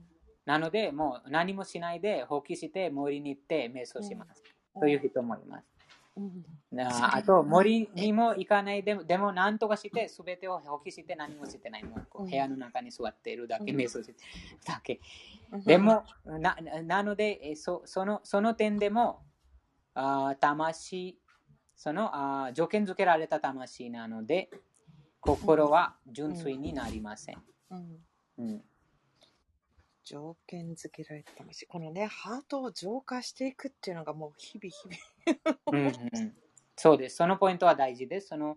[0.46, 4.42] なのでもう何もしないで放棄して森に行って瞑想します。
[4.78, 5.69] という人もいます。
[7.14, 8.82] あと森にも行かない。
[8.82, 12.30] でもでも何とかして全てを放棄して何もしてないもうこううん。
[12.30, 13.78] 部屋の中に座っているだけ、うん。
[13.78, 14.18] 瞑想してる
[14.66, 15.00] だけ。
[15.52, 15.64] うん。
[15.64, 19.22] でもななのでえそそのその点でも
[19.94, 21.18] あー魂
[21.74, 24.50] そのあー条件付けられた魂なので
[25.20, 28.04] 心は純粋になりません、うん。
[28.38, 28.62] うん
[30.10, 36.34] 条件付けられた魂このねハートを浄化していくっていうのがもう日々日々うんうん
[36.76, 37.16] そうです。
[37.16, 38.28] そのポイントは大事です。
[38.28, 38.56] その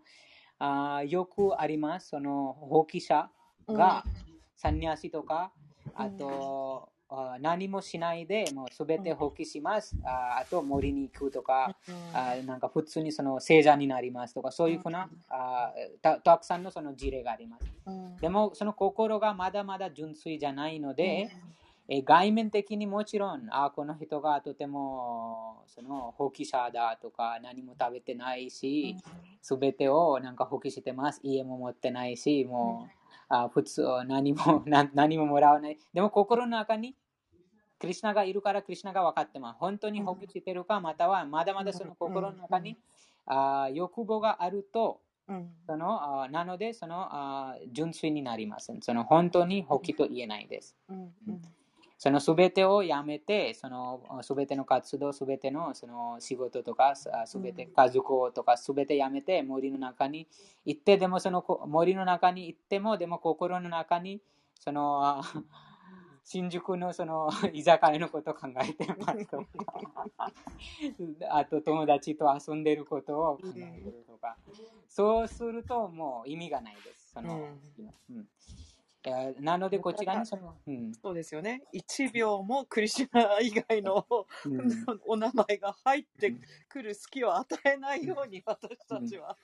[0.57, 2.07] あーよくあります。
[2.07, 3.29] その放棄者
[3.67, 4.05] が、
[4.55, 5.51] サンニャシとか、
[5.93, 9.95] あと、あー何もしないでもうすべて放棄します。
[10.03, 11.95] あーあと森に行くとか、うん。
[12.17, 17.67] あーなんか普通にその聖者になりますとか、そういうふうな、あーたたくさんのその事例があります。
[17.85, 18.17] うん。
[18.17, 28.95] でも、その心がまだまだ純粋じゃないので、えー外面的にもちろんあこの人がとてもその放棄者だとか何も食べてないし
[29.41, 31.19] すべてをなんか放棄してます。
[31.23, 35.77] 家も持ってないしもうあ普通何も な何ももらわない。
[35.93, 36.95] でも心の中に
[37.83, 39.59] クリシナがいるからクリシナが分かってます。
[39.59, 42.77] 本当に放棄してるかまたはまだまだその心の中に
[43.25, 45.49] あ欲望があるとうん。
[45.67, 48.81] そのあなのでそのあ純粋になりません。
[48.81, 50.77] その本当に放棄と言えないです。
[51.97, 60.27] そのすべてをやめて、そのすべての活動、すべてのその仕事とか、すべて家族とか、すべてやめて森の中に
[60.65, 64.21] 行って、でもそのこ森の中に行っても、でも心の中に、
[64.59, 65.21] そのあ
[66.23, 70.07] 新宿のその 居酒屋のことを考えてますとか、
[71.29, 74.37] あと友達と遊んでることを考えてるとか、
[74.87, 77.11] そうするともう意味がないです。
[77.13, 77.57] その
[78.09, 78.27] うん。
[79.05, 80.93] えーなので、こちらにその、うん。
[80.93, 81.61] そうですよね。
[81.73, 84.07] 1秒もクリシュナ以外の
[84.45, 84.85] うん。
[85.05, 86.33] お名前が入って
[86.69, 89.37] くる隙を与えないように私たちは、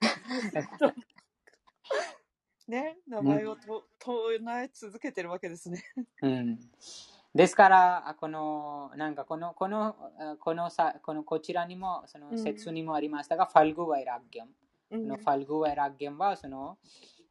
[2.68, 5.84] ね名前をと唱え続けてるわけですね。
[6.22, 6.58] うん、
[7.34, 14.50] ですから、あこの、なんかこの、この、あこのさ、このこちらにも、その説にもありましたが、ファルグワイラッギャム。
[14.90, 16.76] うんのファルグワイラッギャムは、その、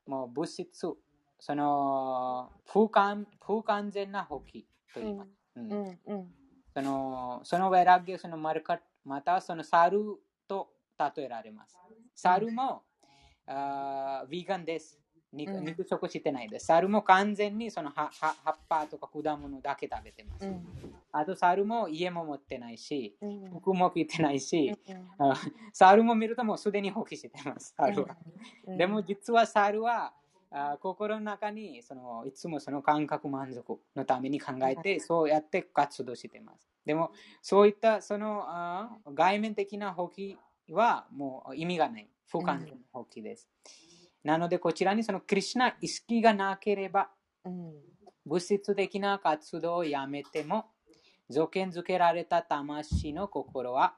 [0.08, 0.72] もう物質、
[1.40, 4.62] その、不完不完全な放棄
[4.94, 5.30] と言います。
[5.56, 6.34] うんうんうん
[6.74, 10.00] その、そのワイラッギそのマルカまたその猿
[10.48, 11.78] と例えられます。
[12.16, 12.84] 猿も、
[13.46, 15.01] あーヴィーガンです。
[15.34, 16.66] 肉うん肉食してないです。
[16.68, 20.46] 猿も完全にその葉葉葉っぱとか果物だけ食べてます。
[20.46, 20.66] うん
[21.14, 25.36] あと猿も家も持ってないし、うん服も着てないし、うんあ
[25.74, 27.74] 猿も見るともうすでに放棄してます。
[27.78, 28.18] 猿は。
[28.66, 30.14] うんでも実は猿は
[30.52, 36.68] あ心の中にそのいつもその感覚満足のために考えてそうやって活動しています。
[36.86, 40.36] でもそういったそのあ外面的な放棄
[40.70, 42.08] はもう意味がない。
[42.28, 43.50] 不完全な放棄です。
[44.24, 47.10] なのでこちらにそのクリシュナ意識がなければ
[47.46, 47.74] うん。
[48.26, 50.66] 物質的な活動をやめても
[51.30, 53.96] 条件付けられた魂の心は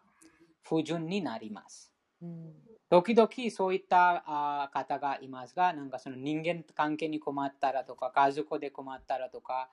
[0.61, 1.91] 不純になります。
[2.21, 2.53] うん。
[2.89, 9.69] 時々そういったあ方がいますが、なんかその人間関係に困ったらとか、家族で困ったらとか、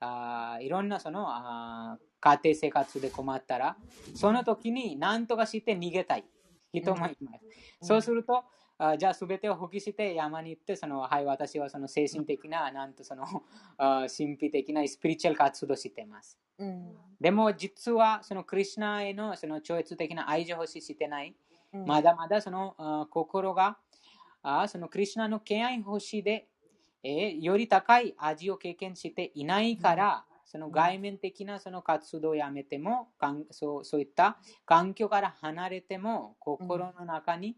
[0.00, 3.76] あいろんなそのあ家庭生活で困ったら、
[4.14, 6.24] その時に何とかして逃げたい。
[6.72, 7.44] 人もいます。
[7.82, 8.44] そうすると、
[8.84, 13.24] あじゃあ全てを放棄して山に行って、その、はい、私はその精神的な、なんとその、
[13.78, 16.36] あ神秘的なスピリチュアル活動をしています。
[16.58, 21.36] うんでも実はそのクリシナへのその超越的な愛情を欲ししてない。
[21.72, 23.78] うんまだまだそのあ心が
[24.42, 26.48] あそのクリシナの敬愛欲しで、
[27.04, 37.56] えーより高い味を経験していないから、その外面的なその活動をやめても、かんそうそういった環境から離れても、心の中に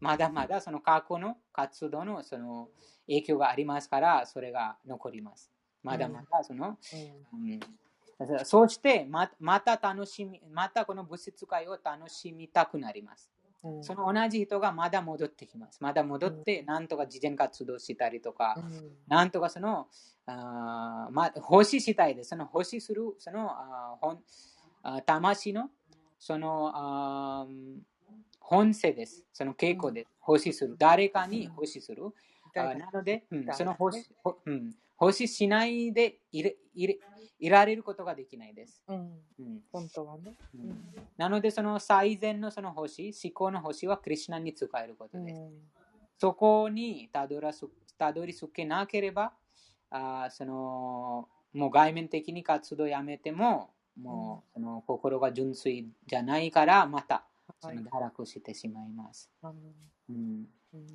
[0.00, 2.68] まだまだその過去の活動のその
[3.06, 5.50] 影響がありますから、それが残ります。
[5.82, 7.60] まだまだその、うん
[8.44, 13.30] そうしてままた楽しみ、またこの物質界を楽しみたくなります。
[13.62, 15.78] うんその同じ人がまだ戻ってきます。
[15.82, 19.88] まだ戻って、なんとか慈善活動したりとか、うんなんとかその、
[20.24, 22.30] あーまあ、欲ししたいです。
[22.30, 25.68] その欲しする、その、あ魂の、
[26.18, 27.78] その、あー
[28.48, 29.24] 本性です。
[29.32, 30.10] その傾向です。
[30.26, 30.76] 欲しする。
[30.78, 32.02] 誰かに欲しする。
[32.54, 36.98] なので、うん、その欲し、ほうん、欲ししないでいれいれ
[37.38, 38.82] いられることができないです。
[38.88, 38.96] うん
[39.38, 40.36] うん本当はね。
[40.54, 40.84] うん
[41.18, 45.40] なので、その最善のその星、思考の星はクリシナに使えることです。
[45.40, 45.52] うん
[46.18, 47.66] そこにたどらす
[47.98, 49.32] たどり着けなければ、
[49.90, 53.70] あーそのもう外面的に活動をやめても、
[54.00, 57.26] もうその心が純粋じゃないから、また
[57.60, 57.76] そはい。
[57.76, 59.30] の堕落してしまいます。
[59.42, 59.54] あの
[60.10, 60.46] うん。
[60.74, 60.86] うん。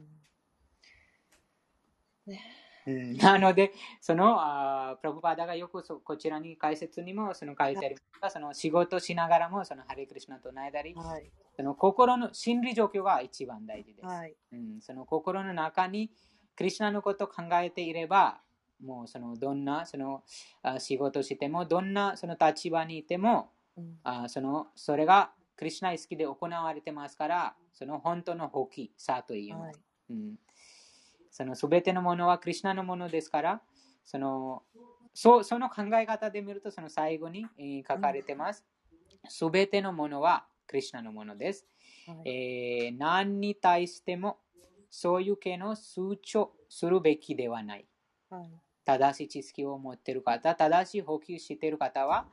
[2.28, 11.32] うんなので、そのあープラブパダがよくそこちらに解説にもその書いてありますが、その仕事しながらもそのハレクリシナと唱えたり、はい。
[11.56, 14.06] その心の心理状況が一番大事です。
[14.06, 14.36] はい。
[14.52, 16.11] うん、その心の中に
[16.56, 18.40] クリシナのことを考えていれば、
[18.84, 20.23] もうそのどんなその
[20.64, 23.99] あ仕事しても、どんなその立場にいても、うん。
[24.03, 25.32] あそのそれが
[25.62, 29.74] クリシナ意識で行われてますから、その本当の放棄さという、はい
[30.10, 30.34] うん、
[31.30, 33.62] その全てのものはクリシナのものですから、
[34.04, 34.64] その
[35.14, 38.66] そその考え方で見ると、その最後に、えー書かれてます。
[39.30, 41.68] すべてのものはクリシナのものです。
[42.08, 44.40] はいえー何に対しても
[44.90, 47.86] そういう系の数値するべきではない。
[48.32, 48.50] はい
[48.84, 52.28] 正しい知識を持っている方、正しい補給している方は、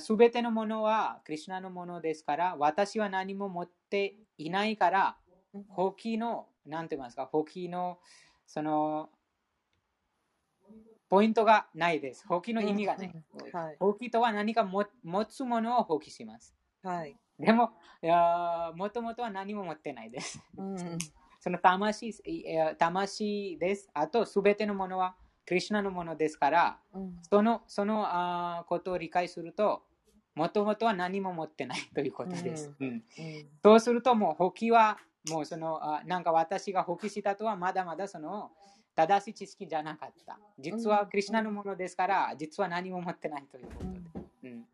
[0.00, 5.16] すべてのものはクリシナのものですから、私は何も持っていないから、
[5.54, 7.98] うん補給の、なんて言いますか、補給の、
[8.46, 9.08] その、
[11.08, 12.26] ポイントがないです。
[12.28, 13.12] 補給の意味がない。
[13.80, 16.54] 補給とは何か持持つものを放棄します。
[16.82, 17.70] はいでも、
[18.74, 20.40] もともとは何も持ってないです。
[20.56, 20.98] うん
[21.40, 22.12] その魂
[22.78, 23.88] 魂です。
[23.94, 25.14] あと、すべてのものは
[25.48, 29.82] クリシュナのものですから、うんそのそのあーことを理解すると、
[30.34, 32.70] もともとは何も持ってないということです。
[32.78, 33.02] うんうん
[33.62, 34.98] そうすると、もう、補給は、
[35.30, 38.50] もうその、あなんか私が補給したとは、まだまだその、
[38.94, 40.38] 正しい知識じゃなかった。
[40.58, 44.50] 実はクリシュナのものですから、実は何も持ってないということで。
[44.50, 44.64] うん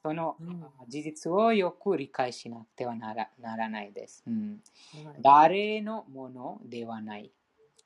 [0.00, 4.22] そのうん事実をよく理解しなくてはならならないです。
[4.26, 4.62] うん
[5.04, 7.30] はい誰のものではない。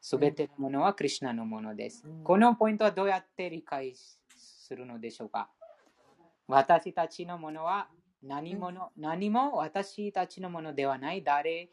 [0.02, 2.04] すべてのものはクリシュナのものです。
[2.04, 5.48] うんこのポイントはどうやって理解するのでしょうか？
[6.48, 7.88] 私たちのものは
[8.22, 11.22] 何もの、何も私たちのものではない。
[11.22, 11.70] 誰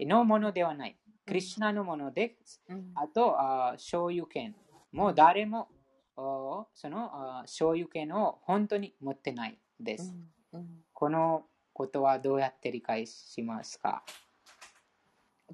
[0.00, 0.98] のものではない。
[1.24, 2.60] クリシュナのものです。
[2.68, 4.56] うんあと、あ所有権
[4.92, 5.68] も誰も
[6.16, 10.14] おそのあ所有権を本当に持ってないです。
[10.92, 14.02] このことはどうやって理解しますか、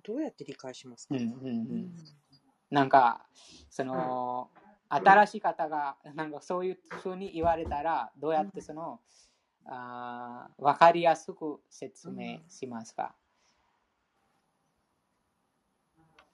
[0.03, 1.15] どうやって理解しますか？
[1.15, 1.77] うんうんううん。
[1.87, 1.95] ん、
[2.71, 3.27] なんか、
[3.71, 4.51] その、
[4.89, 9.01] 新しい方がなんかそういうふうに言われたら、どうやってその、
[9.67, 13.15] あーわかりやすく説明しますか、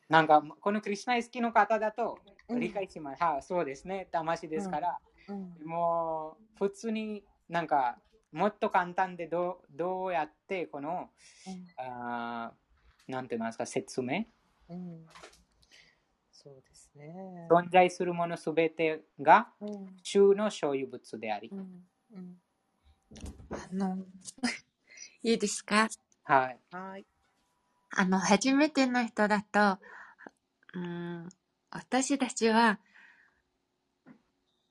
[0.09, 2.19] なんか、このクリスナイ好きの方だと
[2.59, 3.23] 理解します。
[3.23, 5.66] はそうですね、魂ですから、うん。
[5.66, 7.99] もう普通になんか
[8.32, 11.11] もっと簡単でどうどうやってこの
[11.47, 11.66] うん。
[11.77, 12.69] あー
[13.09, 14.24] なんて言いますか説明？
[14.68, 15.06] うん。
[16.32, 17.47] そうですね。
[17.51, 19.97] 存在するものすべてがうん。
[20.02, 21.89] 主の所有物であり、うん。
[22.14, 22.36] うん。
[23.51, 23.98] あの、
[25.22, 25.89] いいですか？
[26.24, 26.59] はい。
[26.70, 27.05] はい。
[27.97, 29.78] あの、初めての人だと、
[30.74, 31.28] うん、
[31.70, 32.78] 私たちは、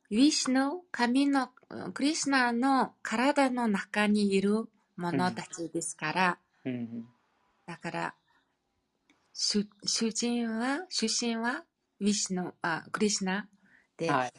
[0.10, 7.06] ウィシュの神の、うんクリスナの体の中にいる者たちですから、うんうん。
[7.68, 8.16] だから、
[9.42, 11.64] 主主人は、主神は、
[12.02, 13.48] ウィシュの、あ、クリスナ
[13.96, 14.34] で、はい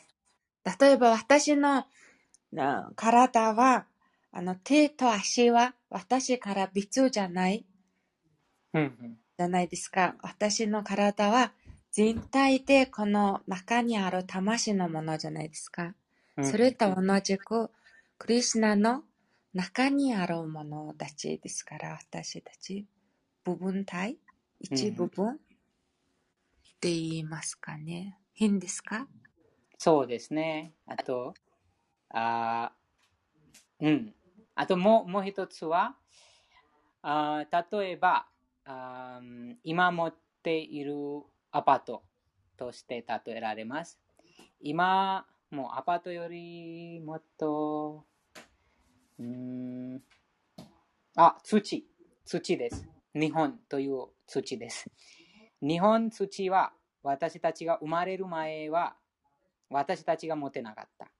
[0.79, 1.87] 例えば私の
[2.53, 3.87] な体は、
[4.31, 7.65] あの手と足は私から別じゃない。
[8.75, 10.17] うんうんじゃないですか。
[10.21, 11.55] 私の体は
[11.91, 15.95] 全体でこの中にある魂のものじゃないですか。
[16.37, 17.71] うんそれと同じく、
[18.19, 19.05] クリシュナの
[19.55, 22.85] 中にあるものたちですから、私たち、
[23.45, 24.19] 部分体
[24.61, 25.37] 一部分っ
[26.81, 28.19] て言いますかね。
[28.35, 29.07] 変ですか？
[29.79, 30.75] そうですね。
[30.87, 31.35] あと、
[32.11, 34.15] あーうん。
[34.55, 35.97] あともうもう一つは、
[37.03, 38.27] あー例えば
[38.65, 40.95] あー、今持っている
[41.51, 42.03] アパート
[42.57, 43.99] として例えられます。
[44.61, 48.05] 今、もうアパートよりもっと、
[49.19, 50.03] うーん、
[51.17, 51.87] あ、土。
[52.27, 52.87] 土です。
[53.15, 54.89] 日本という土です。
[55.61, 58.95] 日本土は私たちが生まれる前は
[59.69, 61.11] 私たちが持てなかった。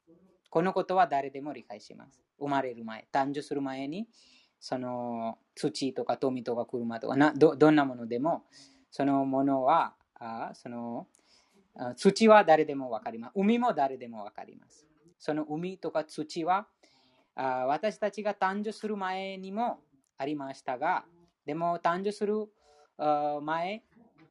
[0.49, 2.23] このことは誰でも理解します。
[2.39, 4.07] 生まれる前、誕生する前に、
[4.61, 8.45] その土とか富とか車とかなどどんなものでも、
[8.93, 11.09] そのものは、あその
[11.75, 13.33] あ土は誰でもわかります。
[13.35, 14.87] 海も誰でもわかります。
[15.19, 16.69] その海とか土は
[17.35, 19.81] あ私たちが誕生する前にも
[20.17, 21.05] ありましたが、
[21.45, 22.49] でも誕生する
[23.43, 23.83] 前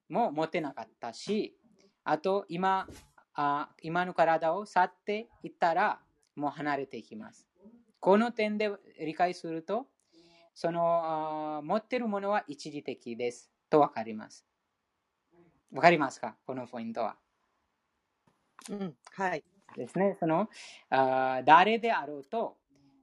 [0.10, 1.56] も持てなかったし、
[2.04, 2.88] あと今
[3.36, 6.00] あ今の体を去っていったら
[6.36, 7.48] もう離れていきます。
[8.00, 9.88] この点で理解すると、
[10.54, 14.46] そのあ持っているものは一時的ですとわかります。
[15.72, 16.36] わかりますか？
[16.46, 17.18] このポイントは。
[18.70, 19.44] うん、はい。
[19.76, 20.18] ですね。
[20.20, 20.50] その
[20.90, 22.58] あ誰であろうと、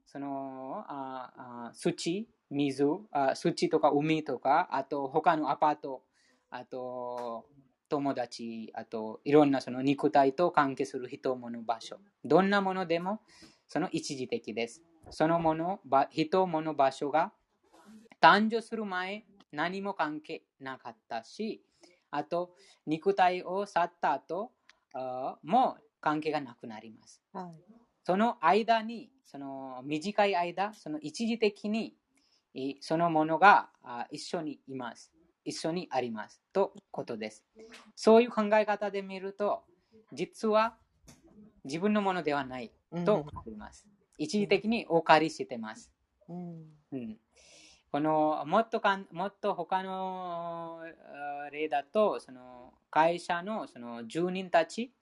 [0.05, 6.02] そのああ土、水あ、土とか海とか、あと他のアパート、
[6.51, 7.47] あと
[7.89, 11.98] 友達、あといろんなその肉体と関係する人、物、場所。
[12.24, 13.20] どんなものでも
[13.68, 14.82] その一時的です。
[15.10, 17.32] そのもの、ば人、物、場所が
[18.20, 21.62] 誕生する前、何も関係なかったし、
[22.10, 22.52] あと
[22.86, 24.52] 肉体を去った後、
[24.94, 27.23] あもう関係がなくなります。
[27.32, 27.66] はい。
[28.05, 31.94] その間に、その短い間、その一時的に、い
[32.80, 35.12] そのものがあ一緒にいます。
[35.44, 36.42] 一緒にあります。
[36.52, 37.44] とことです。
[37.94, 39.62] そういう考え方で見ると、
[40.12, 40.76] 実は
[41.64, 42.72] 自分のものではない
[43.04, 43.86] と思います。
[44.18, 45.92] 一時的にお借りしてます。
[46.28, 46.64] うん。
[46.92, 47.16] うん
[47.92, 54.92] このもっとかんもっと他のあ例だと、その会社のその住人たち、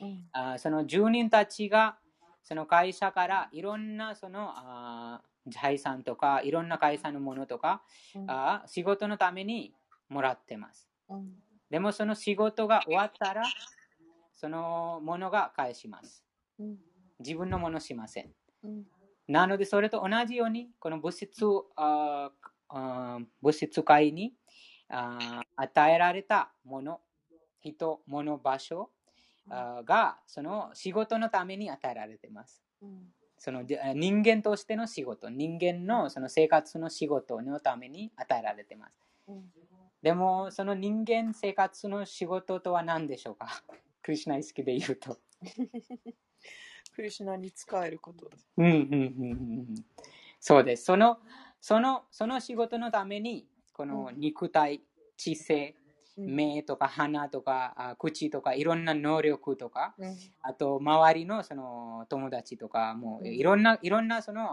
[0.00, 0.24] うん。
[0.32, 1.96] あその住人たちが
[2.44, 7.82] その会社からいろんなそのあ財産とかいろんな会社のものとか
[8.14, 9.74] うんあ仕事のために
[10.08, 10.88] もらってます。
[11.08, 11.34] うん。
[11.70, 13.42] でもその仕事が終わったら
[14.34, 16.24] そのものが返します。
[16.58, 16.76] うん。
[17.18, 18.30] 自分のものしません。
[18.62, 18.84] うん。
[19.28, 21.44] なのでそれと同じようにこの物質
[21.76, 22.30] あ
[22.68, 24.34] あ物質界に
[24.88, 27.00] あ与えられたもの
[27.62, 28.90] 人物場所
[29.50, 32.62] あがその仕事のために与えられています。
[32.82, 33.14] うん。
[33.44, 38.94] そので人間としての仕事、人間のその生活の仕事のために与えられています。
[39.28, 39.52] うん。
[40.02, 43.62] でも、その人間生活の仕事とは何でしょうか？
[44.00, 45.18] クリシュナ意識で言うと。
[46.96, 48.30] クリシュナに使えること。
[48.56, 49.74] うんうんうんうんうん
[50.40, 50.84] そうです。
[50.84, 51.18] その
[51.60, 54.82] そのその仕事のために、この肉体、
[55.18, 55.83] 知性、うん。
[56.16, 60.16] 目とか鼻とかあ口とかいろんな能力とか、うん。
[60.42, 64.48] あと周りのその友達とかもうんいろんないろんなその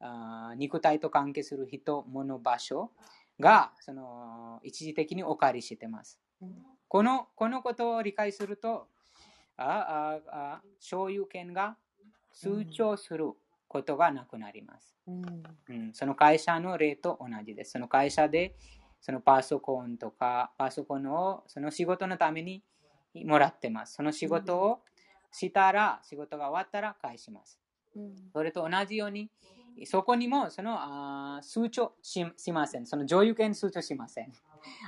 [0.00, 2.90] あ肉体と関係する人、物、場所
[3.40, 6.20] がその一時的にお借りしてます。
[6.40, 6.54] うん。
[6.88, 8.88] このこのことを理解すると、
[9.56, 11.76] あああ所有権が
[12.32, 13.32] 通帳する
[13.68, 14.94] ことがなくなります。
[15.06, 15.22] うん。
[15.68, 17.72] うん、その会社の例と同じです。
[17.72, 18.54] その会社で
[19.02, 22.62] そのパソコンとかパソコンをその仕事のために
[23.26, 23.94] もらってます。
[23.94, 24.78] その仕事を
[25.32, 27.58] したら、仕事が終わったら返します。
[27.96, 28.14] うん。
[28.32, 29.28] それと同じように、
[29.86, 32.86] そこにもそのあー数値ししません。
[32.86, 34.32] その上有権数値しません。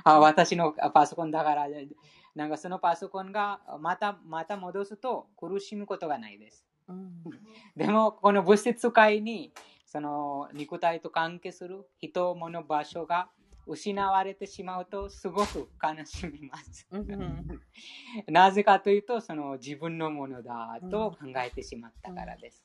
[0.05, 1.67] あ私のあパソコンだから、
[2.35, 6.65] なんかそのパソコンがまたまた戻すと苦しむことがないです。
[6.87, 7.11] うん。
[7.75, 9.51] でも、この物質界に、
[9.85, 13.29] その肉体と関係する人、物、場所が
[13.67, 16.87] 失われてしまうと、すごく悲しみます。
[16.91, 17.61] うん。
[18.27, 22.63] なぜかというと、その自分のものだと考えてしまったからです。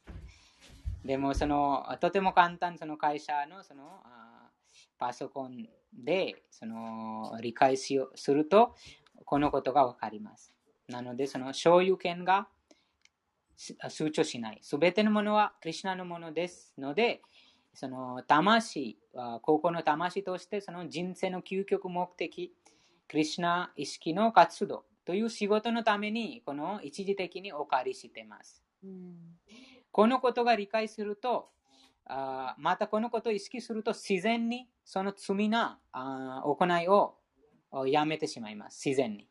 [1.04, 4.50] でも、そのとても簡単、その会社のそのあ
[4.98, 8.74] パソコンでその理解しようすると、
[9.24, 10.54] このことがわかります。
[10.88, 12.48] なので、その所有権が
[13.56, 14.58] し数値しない。
[14.62, 17.22] すべてのものはクリュナのものですので、
[17.72, 22.54] その魂、あ高校の魂としてその人生の究極目的、
[23.08, 28.62] クリシナ意識の活動という仕事のために、この一時的にお借りしています。
[28.84, 29.14] うん
[29.92, 31.48] このことが理解すると、
[32.06, 37.16] あーまたこのことを意識すると、自然にその罪なあー行いを
[37.72, 38.88] おやめてしまいます。
[38.88, 39.28] 自然に。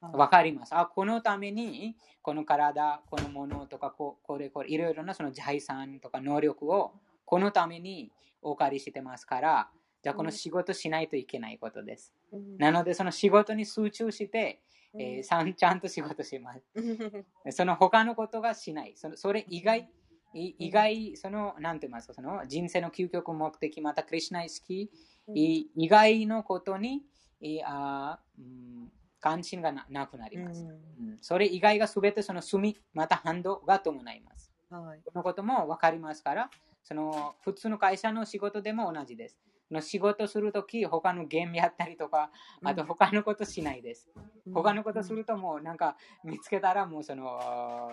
[0.00, 0.74] わかります。
[0.74, 6.94] あ、このために、この体、このものとか、ここれこれ、いろいろなその財産とか能力を、
[7.30, 8.10] このために
[8.42, 9.70] お借りしてますから、
[10.02, 12.12] じゃあこの仕事しないといけないことです。
[12.32, 14.60] うんなので、その仕事に集中して、
[14.92, 16.64] うんえーさんちゃんと仕事します。
[17.56, 18.94] その他のことがしない。
[18.96, 19.88] そのそれ以外、
[20.34, 24.90] い以外、その、なんて言いますか、その人生の究極目的、またクリシナ意識、
[25.32, 27.04] い以外のことに、
[27.40, 30.64] いあーうん関心がななくなります。
[30.64, 34.52] うんそれ以外がすべてその罪、また反動が伴います。
[34.68, 36.50] はいこのことも分かりますから、
[36.82, 39.38] その普通の会社の仕事でも同じです。
[39.68, 42.30] その仕事するとき、他のゲームやったりとか、
[42.64, 44.10] あと他のことしないです。
[44.52, 47.92] 他のことするともうなんか見つけたらもうその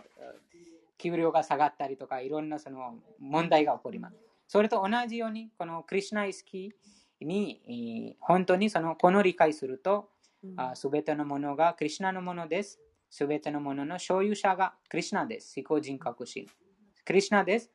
[0.98, 4.18] 給料が下がったりとかいろんなその問題が起こります。
[4.48, 6.74] それと同じようにこのクリシナ意識
[7.20, 10.10] にえー本当にそのこの理解すると
[10.74, 12.80] すべてのものがクリシナのものです。
[13.10, 15.54] すべてのものの所有者がクリシナです。
[15.58, 16.46] 思考人格心。
[17.06, 17.72] クリシナです。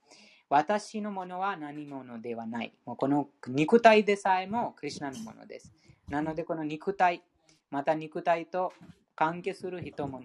[0.53, 2.75] 私のものは何者ではない。
[2.85, 5.73] もうこの肉体でさえもクリシナのものです。
[6.11, 7.23] なのでこの肉体、
[7.71, 8.71] また肉体と
[9.15, 10.21] 関係する人も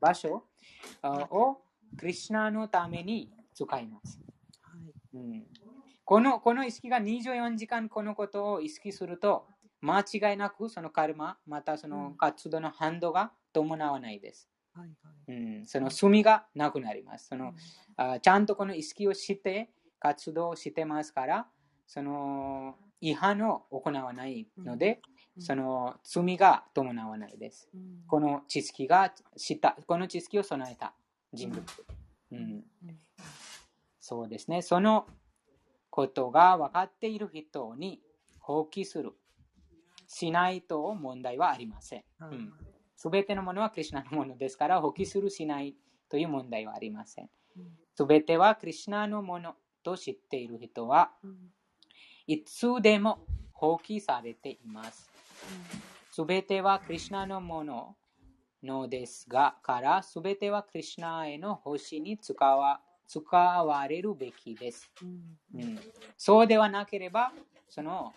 [0.00, 0.42] 場所
[1.00, 1.60] あを
[1.96, 4.18] クリシナのために使います。
[4.62, 4.72] は
[5.14, 5.46] いうん、
[6.04, 9.46] このこの意識が24時間このことを意識すると
[9.80, 14.48] 間違いなくそのカルマまたその活動の反動が伴わないです。
[15.28, 17.28] うん、その罪がなくなります。
[17.28, 17.54] その
[17.96, 21.46] あちゃんとこの意識をして活動してますから
[21.86, 27.68] その違反を行わないので、うんその罪が伴わないです。
[27.72, 30.94] うんこの知識がしたこの知識を備えた
[31.32, 31.62] 人物。
[32.32, 32.98] うんうん
[34.00, 34.62] そうですね。
[34.62, 35.06] その
[35.90, 38.00] ことが分かっている人に
[38.40, 39.12] 放棄する。
[40.08, 42.04] しないと問題はありません。
[42.18, 42.52] はいうん
[42.98, 45.76] すべてのものはクリシナのものですから、放棄するしない
[46.10, 47.30] という問題はありません。
[47.56, 47.64] うん
[47.94, 51.36] すべてはクリシナのものと知っている人は、うん
[52.28, 53.20] いつでも
[53.52, 55.08] 放棄されています。
[56.10, 57.96] すべてはクリシナのもの
[58.62, 64.90] のですが、からすべてはクリシナへの星に使わ使われるべきです。
[65.02, 65.80] うんうん、
[66.16, 67.32] そうではなければ、
[67.68, 68.12] その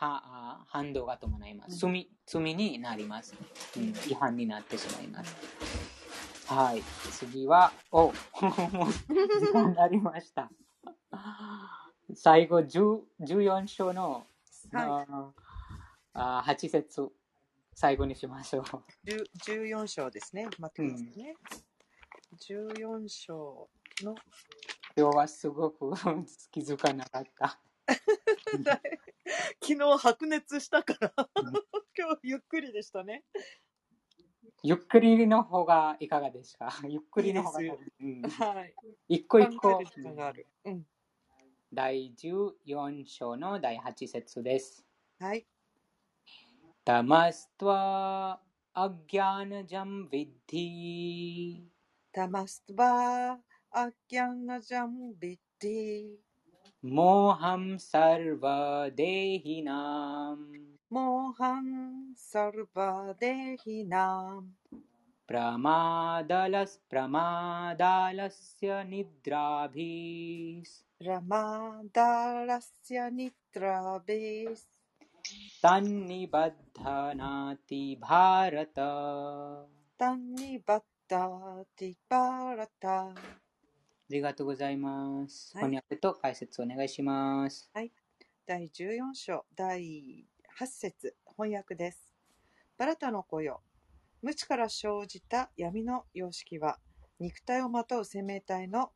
[0.00, 1.76] はあ反動が伴います。
[1.76, 3.34] 罪罪になります、
[3.76, 3.88] うん。
[4.08, 5.36] 違反になってしまいます。
[6.46, 6.82] はい。
[7.10, 8.12] 次は、おもう
[9.10, 10.50] 時間になりました。
[12.14, 14.24] 最後10 14章の、
[14.72, 15.32] は
[16.14, 17.10] ああ8節
[17.74, 18.64] 最後にしましょう。
[19.04, 20.48] 十14章ですね。
[20.58, 21.34] 待ってくださいね。
[22.36, 23.68] 14章
[24.04, 24.14] の
[24.96, 25.92] 今日はすごく
[26.52, 27.58] 気づかなかった。
[29.60, 31.12] 昨日白熱したから
[31.96, 33.24] 今日ゆっくりでしたね。
[34.62, 38.74] ゆっくりの方がいかがですかゆっくりの方がいいですうんはい。
[39.08, 39.80] 一個一個。
[40.64, 40.86] うん。
[41.72, 44.84] 第14章の第8節です。
[45.20, 45.46] はい。
[46.84, 48.40] タマストワ
[48.74, 51.60] アギャナジャムビッディ
[52.12, 53.36] タマストバー
[53.72, 56.27] アギャンナジャムビスラマダラスヤニトラベスタンニバッダナティ
[56.84, 64.52] मोहं सर्वदेहिनाम्। मोहं सर्वदेहिनां
[65.28, 74.66] प्रमादलस् प्रमादालस्य निद्राभिस्। प्रमादालस्य निद्राभिस्।
[75.62, 78.74] तन्निबद्धनाति भारत।
[80.00, 83.14] तन्निबद्धति भारत।
[84.10, 85.52] りがとうございます。
[85.54, 87.70] はい翻訳と解説お願いします。
[88.46, 90.24] 第14章第
[90.58, 92.14] 8節翻訳です。
[92.78, 93.60] バラタの子よ。
[94.22, 96.78] 無知から生じた闇の様式は
[97.20, 98.90] 肉体をまとう生命体の、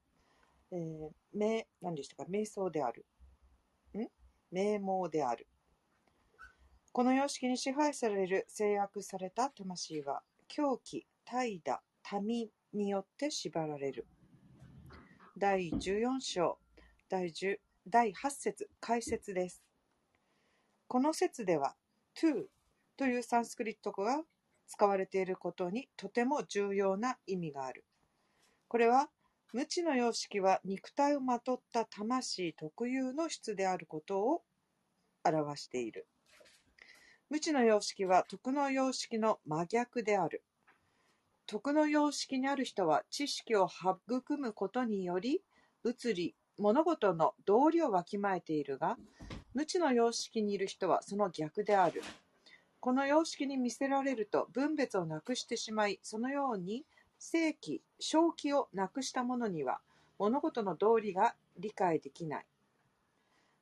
[0.70, 3.04] えー、名何でしたか瞑想である。
[3.94, 4.06] ん？
[4.50, 5.46] 名門である。
[6.90, 11.78] この様式に支配される制約された魂は狂気、怠惰、
[12.22, 14.06] 民によって縛られる。
[15.38, 16.58] 第14章
[17.08, 17.56] 第10
[17.88, 19.62] 第8節解説です。
[20.88, 21.74] この説では
[22.14, 22.44] to
[22.98, 24.20] というサンスクリット語が
[24.66, 27.86] 使われていることにとても重要な意味がある。
[28.68, 29.08] これは
[29.54, 34.42] 無知の様式は肉体をまとった魂特有の質であることを
[35.24, 36.06] 表している。
[37.30, 40.44] 無知の様式は徳の様式の真逆である。
[41.46, 45.42] 徳の様式にある人は知識を育むことにより
[45.82, 48.96] 物理、物事の道理をわきまえているが、
[49.54, 52.02] 無知の様式にいる人はその逆である。
[52.80, 56.84] この様式に見せられると分別をなくしてしまい、そのように
[57.18, 59.80] 正気、正気をなくした者には
[60.18, 62.46] 物事の道理が理解できない。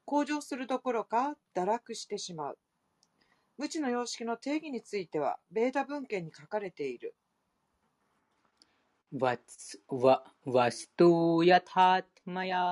[0.05, 2.59] 向上するどころか堕落してしまう。
[3.57, 7.15] 無知の様式の定義については、ベーダ文献に書かれている。
[10.49, 12.65] वस्तु यथात्मया।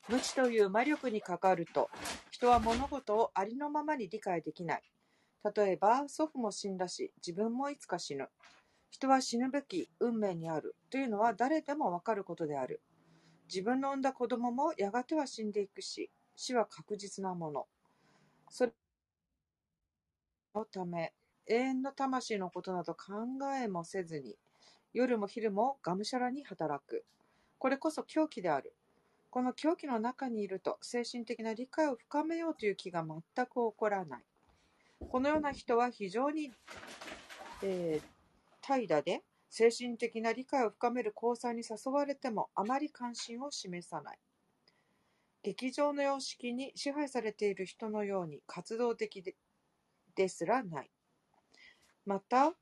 [0.09, 1.89] 無知という魔力にかかると、
[2.29, 4.83] 人は物事をありのままに理解できない。
[5.55, 8.29] 例えば、祖父も死んだし、自分もいつか死ぬ。
[8.89, 12.81] 人は死ぬべき運命にあるというのは誰でもわかることである。
[13.47, 17.65] 自分の産んだ子供もやがては死んでいくし、死は確実なもの。
[18.49, 18.71] それ
[20.53, 21.13] のため、
[21.47, 23.13] 永遠の魂のことなど考
[23.61, 24.37] えもせずに、
[24.93, 27.03] 夜も昼もがむしゃらに働く。
[27.63, 28.75] これこそ狂気である。
[29.29, 34.23] この狂気の中にいると、精神的な理解を深めようという気が全く起こらない。
[35.07, 36.51] このような人は非常に、
[37.61, 38.07] えー
[38.59, 44.19] 怠惰で、精神的な理解を深める交際に誘われてもあまり関心を示さない。
[45.41, 49.23] 劇場の様式に支配されている人のように活動的
[50.15, 50.91] ですらない。
[52.05, 52.55] また、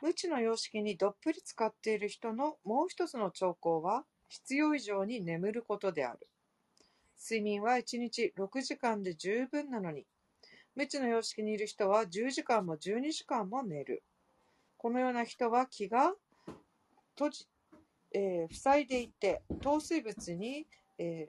[0.00, 6.26] 無知の様式にどっぷり使っている人のもう一つの兆候は、必要以上に眠ることである。
[7.18, 10.06] 睡眠は1日6時間で十分なのに、
[10.74, 14.02] 無知の様式にいる人は10時間も12時間も寝る。
[14.76, 16.14] このような人は気が
[17.14, 17.48] 閉じ、
[18.12, 20.66] えー塞いでいて、糖水物に、
[20.98, 21.26] え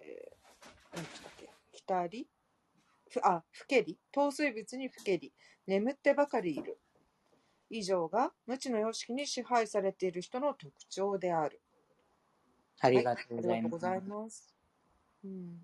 [0.93, 2.27] ー、何でしたっけ、浸り、
[3.23, 5.31] あ、ふけり、糖水物にふけり、
[5.65, 6.77] 眠ってばかりいる。
[7.69, 11.61] 以上が無知の様式に支配されている人の特徴である。
[12.79, 13.61] ありがとうあございます。
[13.61, 14.55] りがとうございます。
[15.23, 15.57] うん、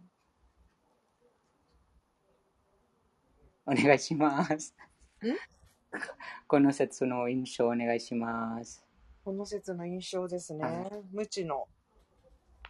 [3.66, 4.76] お願いします
[5.22, 5.38] ん。
[6.48, 8.84] この説の印象お願いします。
[9.24, 10.64] この説の印象ですね。
[10.64, 11.68] は無知の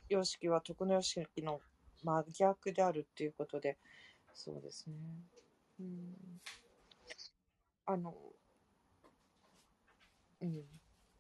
[0.09, 1.61] 様式は徳の様式の
[2.03, 3.77] 真逆であるっていうことで、
[4.33, 4.95] そうですね。
[5.79, 6.41] うん、
[7.85, 8.15] あの、
[10.41, 10.63] うん、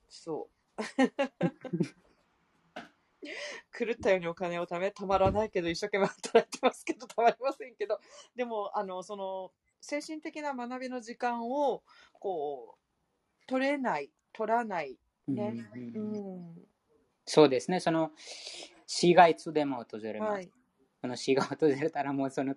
[0.09, 0.81] そう。
[3.77, 7.99] 狂ったようにお金を貯め、たまらないけど、一生懸命働いてますけど、たまりませんけど、
[8.35, 9.51] でも、あの、その、
[9.81, 11.83] 精神的な学びの時間を、
[12.13, 14.97] こう、取れない、取らない、
[15.27, 15.53] ね。
[15.95, 16.53] ううんん。
[17.25, 17.79] そうですね。
[17.79, 18.11] その
[18.85, 20.33] 死がいつでも訪れます。
[20.33, 20.51] はい。
[21.01, 22.55] その死が訪れたらもうその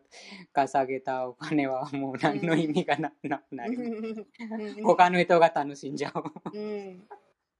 [0.52, 4.26] 稼げたお金はもう何の意味がななくなる。
[4.84, 6.56] 他の人が楽しんじゃう。
[6.56, 7.08] うん。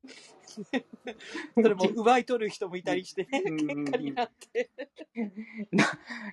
[1.55, 4.71] それも奪い取る人もいたりしてね、うん喧嘩になって。
[5.71, 5.85] な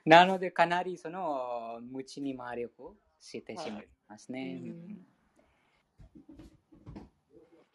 [0.05, 4.61] なのでかなりその無知に魔力してしまいますね。
[4.63, 5.07] うん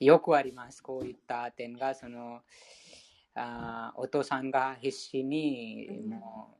[0.00, 0.80] よくあります。
[0.80, 2.42] こういった点がその
[3.34, 6.58] あーお父さんが必死にうんもう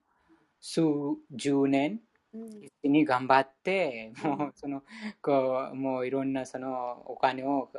[0.61, 0.83] 数
[1.31, 4.31] 十年うん必死に頑張って、うん。
[4.31, 4.83] もうその
[5.23, 7.71] こうもういろんなそのお金を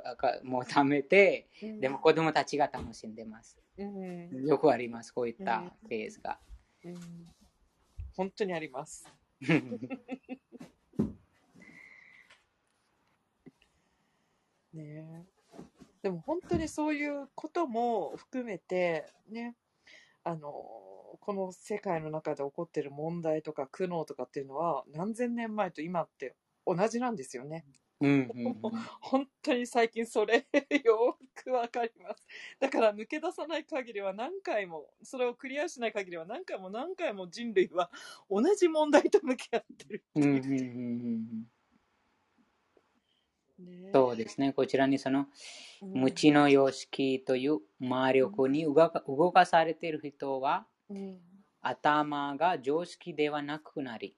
[0.43, 1.79] もう貯めて、うん。
[1.79, 3.57] でも子供たちが楽しんでます。
[3.77, 4.45] うん。
[4.45, 5.89] よくあります、こういったうん。
[5.89, 6.39] ケースが。
[6.83, 6.99] うん。
[8.15, 9.07] 本当にあります。
[14.73, 15.23] ねえ。
[16.01, 19.55] でも本当にそういうことも含めてね
[20.23, 20.53] あの
[21.29, 26.35] この世界の中で起こっている問題とか苦悩とかっていうのは何千年前と今って
[26.65, 27.65] 同じなんですよね。
[28.01, 28.55] うんうんうん
[28.99, 30.47] 本当に最近それ
[30.83, 32.25] よくわかります。
[32.59, 37.91] だから抜け出さない限りは何回も、それをクリアしない限りは何回も何回も人類は
[38.27, 40.03] 同じ問題と向き合ってる。
[40.15, 41.47] うんうんうんうん
[43.59, 45.27] ねえそうですね、こちらにその
[45.83, 50.78] うん無知の様式という魔力に動か動かされている人はうん
[51.61, 54.15] 頭が常識ではなくなり、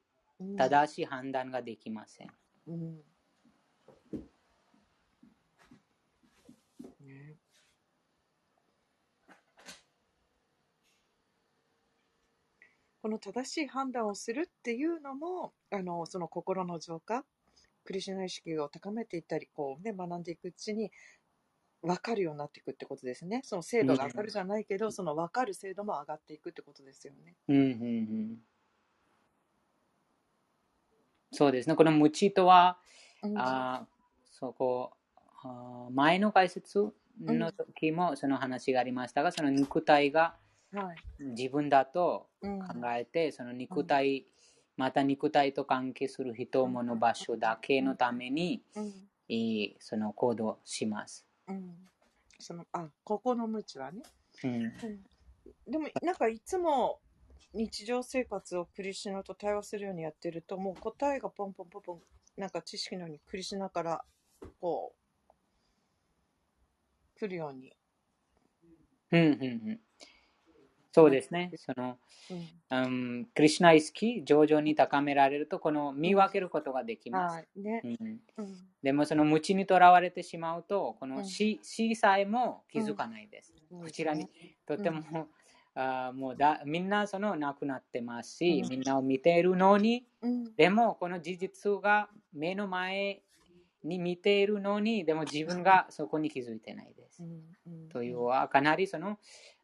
[0.57, 2.31] 正しい判断ができません。
[2.67, 3.01] うん。
[7.01, 7.35] ね、
[13.01, 17.25] この正しい判断をするっていうのもあのその心の浄化
[17.83, 20.91] クリシのナ意識を高めていったりこう、ね、学んでいくうちに
[21.81, 23.41] 分かるようになっていくってことですね。
[23.43, 27.35] その精度が上がるじゃないけど、その分かる精度も上がっていくってことですよね。
[27.47, 27.65] うんうんう
[28.35, 28.37] ん。
[31.31, 31.75] そうですね。
[31.75, 32.77] この無知とは、
[33.23, 34.01] うんあー
[34.31, 34.91] そこ、
[35.43, 36.93] あー前の解説
[37.25, 40.35] の時もその話がありましたが、その肉体が
[40.73, 40.97] はい。
[41.19, 44.25] 自分だとうん考えて、その肉体、
[44.77, 48.93] また肉体と関係する人物場所だけのために、うん
[49.29, 51.25] えーその行動します。
[51.47, 51.87] うん。
[52.39, 54.01] そのあここの無知はね、
[54.43, 54.73] うん。
[55.67, 56.99] でもなんかいつも
[57.53, 62.01] 日常生活をクリシュナと対話するようにやってるともう答えがポンポンポンポン
[62.37, 64.03] なんか知識のようにクリシュナから
[64.59, 64.99] こう
[67.19, 67.73] 来るように、
[69.11, 69.79] うんうんうん
[70.91, 71.51] そうですね。
[71.55, 71.97] その
[72.29, 72.61] うん。
[72.71, 77.35] うん、クリシュナ意識、徐々に高められると、この見分けることができます。
[77.35, 77.47] はい。
[77.59, 77.81] ね。
[77.83, 78.57] うん、うん。
[78.81, 81.09] でも、その無知にとらわれてしまうと、こうん。
[81.09, 83.53] の死,、死さえも気づかないです。
[83.71, 83.81] うん。
[83.83, 84.29] こちらに
[84.65, 85.27] とても、
[85.73, 88.69] あーもうだみんなその亡くなってますし、うん。
[88.69, 90.55] みんなを見ているのに、うん。
[90.55, 93.21] でもこの事実が目の前
[93.83, 97.23] に見ているのに、でも自分がそこに気づいてないです。
[97.89, 99.17] というのはかなりその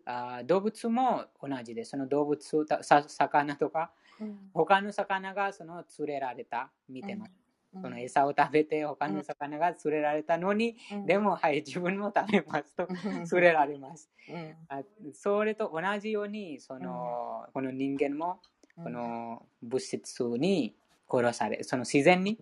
[0.10, 1.92] あー動物も同じです。
[1.92, 4.38] その動物、たさ魚とか、うん。
[4.54, 7.32] 他の魚がその釣れられた、見てます。
[7.74, 7.82] うん。
[7.82, 11.06] その餌を食べて他の魚が釣れられたのに、うん。
[11.06, 13.26] でも、はい、自分も食べますとうん。
[13.26, 14.10] 釣れられます。
[14.30, 14.56] うん。
[14.70, 14.82] あ
[15.14, 18.40] それと同じように、そのこの人間も
[18.78, 18.84] うん。
[18.86, 20.76] この物質に
[21.10, 22.40] 殺され、その自然に、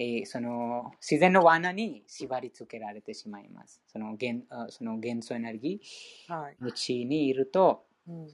[0.00, 3.82] えーその自然の罠に縛り付けられてしまいます。
[3.86, 6.56] その元あその元素エネルギー、はい。
[6.58, 8.28] 無知にいると、うん。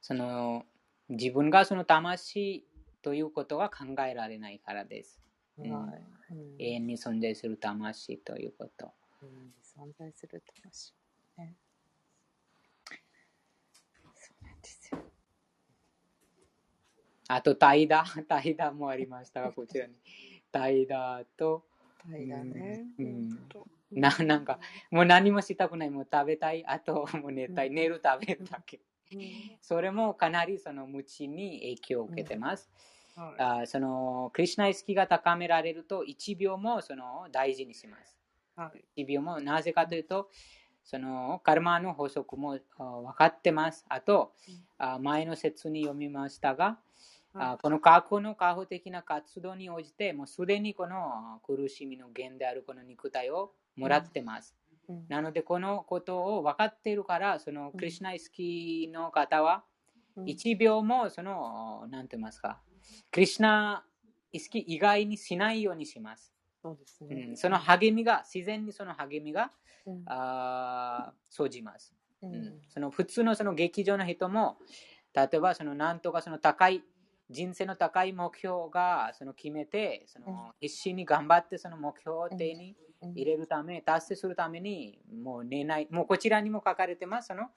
[0.00, 0.64] その
[1.08, 2.66] 自分がその魂
[3.02, 5.20] ということが考えられないからです。
[5.58, 5.70] うん。
[5.70, 6.02] はい。
[6.32, 6.56] うん。
[6.58, 8.92] 永遠に存在する魂ということ。
[9.22, 9.54] うん。
[9.62, 10.92] 存在する魂。
[11.38, 11.54] ね。
[14.12, 14.98] そうなんですよ。
[17.28, 19.94] あと、怠惰、 怠惰もありましたが、こちらに。
[20.54, 21.64] 怠惰と、
[21.98, 23.28] タイがねうん。
[23.90, 24.60] ななんか、
[24.90, 27.74] もう何もしたくない、もう食べたい、あと、もう寝たい、うん。
[27.74, 28.80] 寝る、食べるだけ。
[29.12, 29.20] うん。
[29.60, 32.70] それもかなりその無知に影響を受けてます。
[33.16, 33.42] はい。
[33.42, 38.16] あそのクリシュナ意識が高められると1秒もその大事にします。
[38.56, 39.02] はい。
[39.02, 40.30] 1秒もなぜかというと、
[40.84, 43.84] そのカルマの法則もあ分かってます。
[43.88, 44.32] あと、
[44.78, 46.78] あ前の説に読みましたが、
[47.36, 54.54] あこの過去の過去的な活動に応じて、もうすでにこの苦しみの源であるこの肉体をもらってます。
[54.88, 55.04] うん。
[55.08, 59.64] なので、このことを分かっているから、そのクリシュナ意識の方は、
[60.16, 60.24] うん。
[60.26, 62.60] 1秒もその、なんて言いますか、
[63.10, 63.84] クリシュナ
[64.32, 66.32] 意識以外にしないようにします。
[66.62, 69.50] そうですうねん、その励みが、自然にその励みが
[69.86, 70.02] うん。
[70.06, 71.92] あー生じます、
[72.22, 72.34] ううん。
[72.46, 72.52] ん。
[72.68, 74.56] その普通のその劇場の人も、
[75.14, 76.82] 例えばそのなんとかその高い、
[77.30, 83.12] 人生の高い目標がその決めて、その必死に頑張ってその目標を手にうん。
[83.14, 87.48] 入れるため、達成するために、もう寝ない、もうこちらにも書かれてます、その、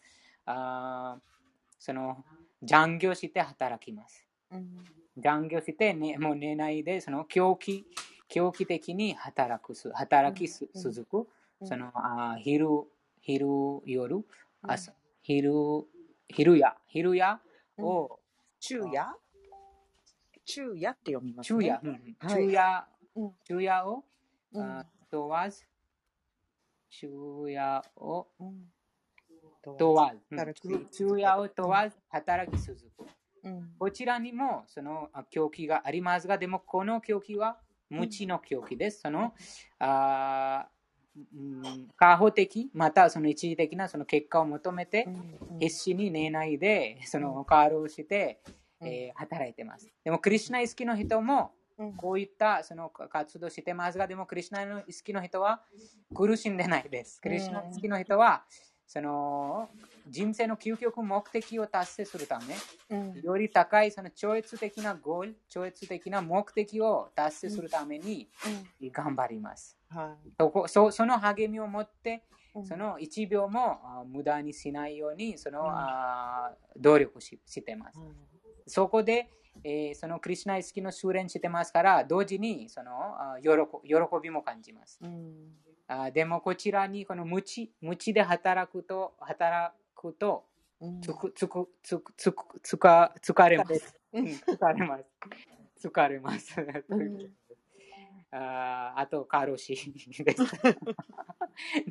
[0.45, 1.22] あー
[1.80, 2.23] その
[2.64, 4.27] 残業して働きます。
[4.52, 4.85] うん。
[5.18, 7.85] 残業して、ね、もう寝ないで、その狂気、
[8.27, 10.91] 狂気的に働くす、働きすうん。
[10.91, 11.30] 続く、
[11.61, 11.68] うん。
[11.68, 12.68] そのあー昼、
[13.22, 13.48] 昼、
[13.85, 14.26] 夜、
[14.61, 15.52] 朝、昼、
[16.30, 17.39] 昼夜、昼夜
[17.80, 18.19] を、
[18.60, 19.07] 昼夜
[20.48, 21.60] 昼夜って読みますね。
[21.60, 21.82] 昼夜、
[22.26, 22.88] 昼夜、
[23.18, 23.32] うん。
[23.44, 24.03] 昼夜を、
[25.11, 25.65] 問わず、
[26.90, 28.72] 昼夜をうん。
[29.78, 30.53] 問わず、
[30.94, 33.06] 昼夜を問わず働き続く。
[33.44, 33.69] うん。
[33.78, 37.60] こちらにもそのあ狂気がありますが、でもこの狂気は
[37.90, 39.02] 無知の狂気です。
[39.02, 39.34] その
[39.80, 40.69] あ
[41.98, 45.10] 過保的、またその一時的なその結果を求めて、
[45.52, 45.60] うん。
[45.60, 49.90] 必死に寝ないで、そのカールをして、うんえー働いてます。
[50.04, 51.94] でも、クリシュナ意識の人も、うん。
[51.95, 55.62] こういったその活動してますが、でも、クリシュナの意識の人は
[56.14, 57.22] 苦しんでないです。
[57.22, 58.44] クリシュナ意識の人は、
[58.86, 59.70] その
[60.08, 62.56] 人生の究極目的を達成するため、
[62.90, 63.22] うん。
[63.22, 68.30] より高いその超越的なゴール、超越的な目的を達成するために
[68.91, 69.78] 頑張ります。
[69.90, 70.30] はい。
[70.40, 72.24] そこそその励みを持って、
[72.56, 72.66] うん。
[72.66, 75.68] その1秒もあ無駄にしないようにその、うん。
[75.70, 77.99] あ努力ししてます。
[78.68, 79.30] はいそこで、
[79.64, 83.48] えーそのクリシュナ意識の修練してますから、同時にそのあ喜
[83.88, 84.99] 喜びも感じます。
[85.02, 85.56] うん
[85.89, 90.45] あでもこちらにこの無知無知で働くと、働くと、
[90.81, 93.95] うんつく、つく、つく、つく、つか、疲れます。
[94.14, 95.06] ううんん、疲れます。
[95.88, 96.56] 疲れます。
[96.89, 97.31] うん
[98.30, 99.73] あーあと、過労死
[100.26, 100.44] です。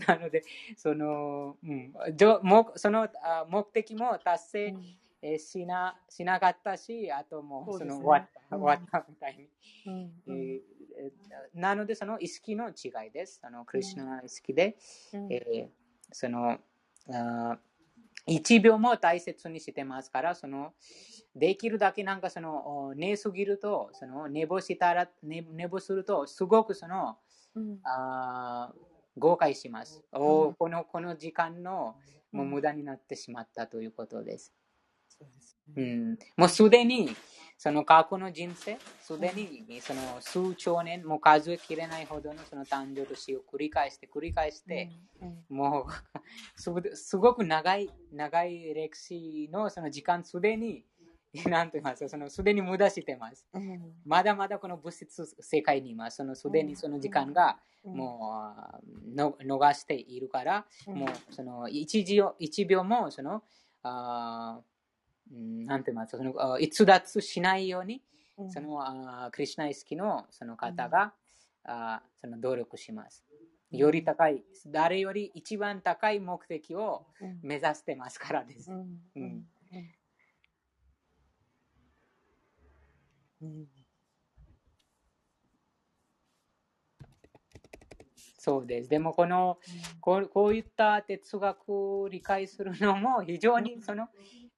[0.07, 0.45] なので、
[0.77, 4.75] その、うん、じょもそのあ目的も達成、
[5.23, 9.49] えーしなしなかったし、あともうその終わった、うん終わったみたいに。
[9.87, 10.61] うんえー
[10.99, 13.41] えーなので、その意識の違いです。
[13.43, 14.77] あのクリスナ意識で、
[15.13, 15.69] うんえー
[16.13, 16.59] その
[17.11, 17.59] あ
[18.29, 20.73] 1秒も大切にしてますから、その
[21.35, 27.19] できるだけなんかそのお寝すぎると、その寝坊したら、寝寝坊すると、すごくその
[27.55, 28.79] うんあー
[29.19, 30.03] 誤解します。
[30.13, 31.97] おうんこのこの時間の
[32.33, 34.53] もう無駄になってしまったということです。
[35.19, 35.27] そ
[35.77, 37.17] うん、もうすでに
[37.59, 44.91] その過去の人生、すでにその数兆年、もう数えきれないほどのその誕生と死を繰り返して繰り返して、
[45.23, 45.57] うん。
[45.57, 45.91] もう
[46.61, 50.85] すすごく長い長い歴史のその時間すでに、
[51.47, 53.49] なんて言いますか、そのすでに無駄してます。
[53.55, 53.95] うん。
[54.05, 56.19] まだまだこの物質世界にいます。
[56.19, 57.97] そのすでにその時間がうん。
[57.97, 58.53] も
[58.83, 60.99] うの逃しているから、うん。
[60.99, 63.43] もうその一秒一秒もその
[63.83, 64.61] あ
[65.31, 68.03] なんて言いますかそのあ逸脱しないように、
[68.39, 68.51] うん。
[68.51, 71.13] そのあークリシュナ意識のその方が、
[71.65, 73.25] あーその努力します。
[73.71, 77.39] より高い、誰より一番高い目的をうん。
[77.43, 78.71] 目指してますからです。
[78.71, 79.01] うん。
[79.17, 79.47] うん。
[88.39, 88.89] そうです。
[88.89, 89.59] でもこの
[90.01, 91.69] こうこういった哲学
[92.03, 94.09] を理解するのも非常にその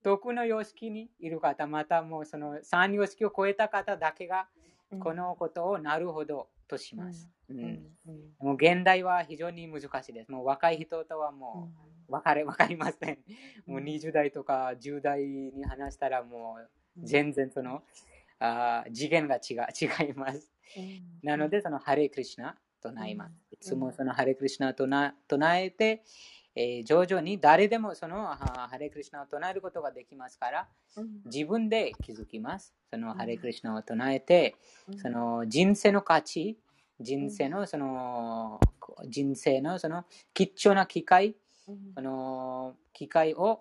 [0.08, 4.48] 徳の様式にいる方、またもうその三様式を超えた方だけが
[4.90, 7.28] うんこのことをなるほどとします。
[8.38, 10.30] もう現代は非常に難しいです。
[10.30, 11.70] もう若い人とはも
[12.08, 13.18] う分かれ 分かりません。
[13.66, 16.70] もう20代とか10代に話したらもう
[17.04, 17.82] 全然その、
[18.38, 20.50] あー次元が違う違います。
[20.78, 23.32] うんなので、そのハレークリシナ唱えます。
[23.32, 25.14] うんいつもそのハレークリシナ唱
[25.62, 26.02] えて、
[26.60, 31.08] えー徐々に誰でもそのあハレークリシナを唱えることができますから、うん。
[31.24, 32.74] 自分で気づきます。
[32.90, 34.56] そのハレークリシナを唱えて、
[34.88, 34.98] うん。
[34.98, 36.58] その人生の価値、
[37.00, 38.58] 人生のその、
[39.06, 40.04] 人生のその
[40.34, 41.36] 貴重な機会、
[41.68, 41.76] うん。
[41.94, 43.60] その機会を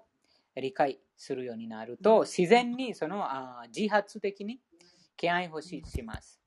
[0.56, 4.60] 理解するようになると、自然にそのあー自発的に
[5.15, 6.41] 敬愛欲しします。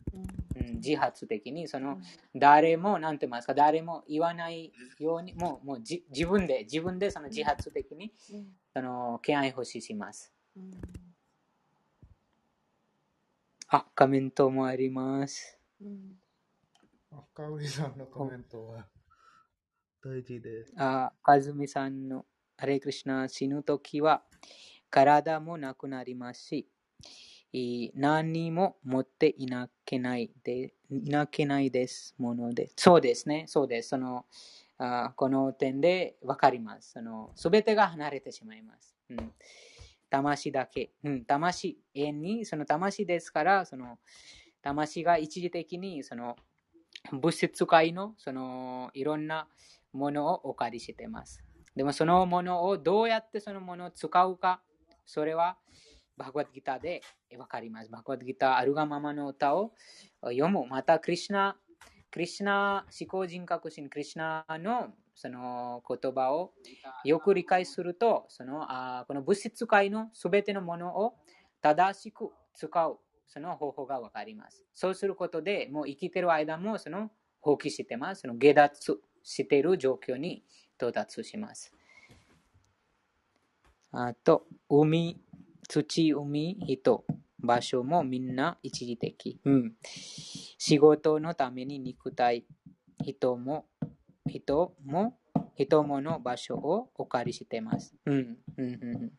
[0.56, 1.98] うんうん、自発的にその
[2.34, 10.32] 誰も何て言いますか誰も言わないようにもうもうじ自分で自分でその自発的にうんその敬愛欲しします。
[10.56, 10.70] うん
[13.72, 15.56] あ、コメントもあります。
[15.80, 16.16] うん
[17.12, 18.86] 赤織さんのコメントは
[20.02, 20.72] 大事です。
[20.76, 22.24] あ、かずみさんの
[22.56, 24.22] ハレイクリシナ死ぬときは
[24.90, 26.66] 体もなくなりますし、い
[27.94, 32.70] 何も持っていなけないでいなけないですもので。
[32.76, 33.90] そうですね、そうです。
[33.90, 34.24] その
[34.78, 36.92] あこの点でわかります。
[36.92, 38.96] そのすべてが離れてしまいます。
[39.10, 39.32] うん、
[40.08, 40.92] 魂だけ。
[41.02, 43.98] うん、魂、永遠にその魂ですから、その
[44.62, 46.36] 魂が一時的にその
[47.12, 49.48] 物質界のそのいろんな
[49.92, 51.42] ものをお借りしています。
[51.74, 54.62] でもそのものをどうやってそのものを使うか、
[55.04, 55.58] それは
[56.20, 57.00] バグワッドギターで
[57.38, 57.90] わかります。
[57.90, 59.72] バグワッドギター、あるがままの歌を
[60.20, 60.66] 読む。
[60.66, 61.56] また、クリシナ、
[62.10, 66.52] クリシナ思考人格心、クリシナのその言葉を
[67.04, 71.14] よく理解すると、そのあこの物質界のすべてのものを
[71.62, 74.66] 正しく使う、その方法がわかります。
[74.74, 77.10] そうすることで、もう生きてる間もその
[77.40, 78.22] 放棄してます。
[78.22, 80.44] その下脱している状況に
[80.76, 81.72] 到達します。
[83.92, 85.20] あと、海、
[85.70, 87.04] 土、海、人、
[87.38, 89.38] 場所もみんな一時的。
[89.44, 89.76] うん。
[90.58, 92.44] 仕事のために肉体、
[93.00, 93.66] 人も、
[94.26, 95.16] 人も、
[95.54, 97.94] 人もの場所をお借りしてます。
[98.04, 98.38] うん。
[98.56, 99.12] うんうんうん、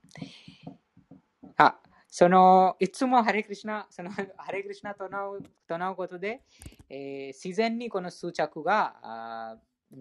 [1.55, 1.79] あ、
[2.09, 6.41] その、いつもハレクリシナ、そのハレクリシナと唱う唱うことで、
[6.89, 9.99] えー自然にこの執着が、あーう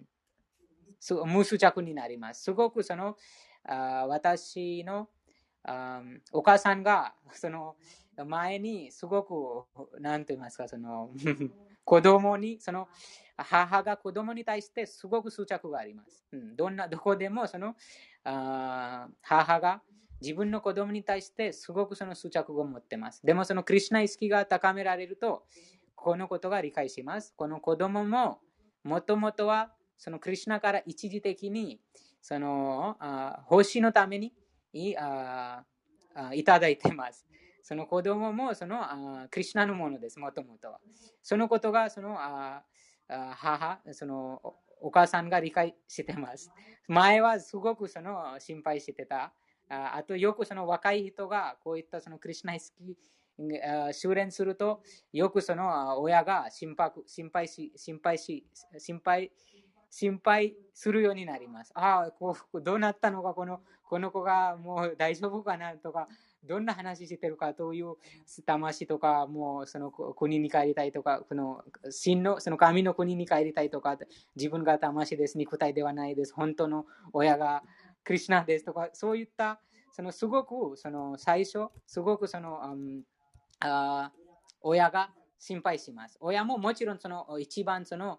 [0.00, 0.04] ん
[0.98, 2.42] す無執着になります。
[2.42, 3.16] すごくその、
[3.62, 5.08] あー私の
[5.64, 7.76] あお母さんがその
[8.26, 9.64] 前にすごく
[10.00, 11.10] 何て言いますかその
[11.84, 12.88] 子供にその
[13.36, 16.24] 母が子供に対してすごく執着があります。
[16.32, 17.74] うん、どんなどこでもその
[18.22, 19.82] あ母が
[20.20, 23.24] 自分の子供に対してすごくその執着を持ってます。
[23.24, 25.44] でもそのクリュナ意識が高められると
[25.94, 27.34] このことが理解します。
[27.36, 28.40] この子供も
[28.84, 31.80] もともとはそのクリュナから一時的に
[32.20, 34.32] そのあ奉仕のために
[34.74, 35.64] いあ
[36.32, 37.26] いただいてます。
[37.62, 40.80] その子供もそのあクリュナのものです、もともとは。
[41.22, 42.62] そのことがそのあ
[43.08, 44.40] 母、その
[44.80, 46.50] お母さんが理解してます。
[46.88, 49.32] 前はすごくその心配してた。
[49.68, 52.98] あとよくその若い人がこういったそのクリュナ好き
[53.62, 54.82] あ修練すると
[55.12, 58.46] よくその親が心配心配し心配し
[58.78, 59.32] 心配
[59.96, 61.70] 心配するようになります。
[61.76, 66.08] ああ、こうどうなったのかこの、この子がもう大丈夫かなとか、
[66.42, 67.94] どんな話してるかという
[68.44, 73.96] 魂とか、もうその国に帰りたいとか、この真の、その神の国に帰りたいとか、
[74.34, 77.62] 自分が魂です、肉体ではないです、本当の親が
[78.02, 79.60] クリュナですとか、そういった、
[79.92, 83.02] そのすごく、その最初、すごくその、うん
[83.60, 84.10] あ
[84.60, 85.10] 親が
[85.46, 86.16] 心配します。
[86.20, 88.18] 親ももちろんその一番その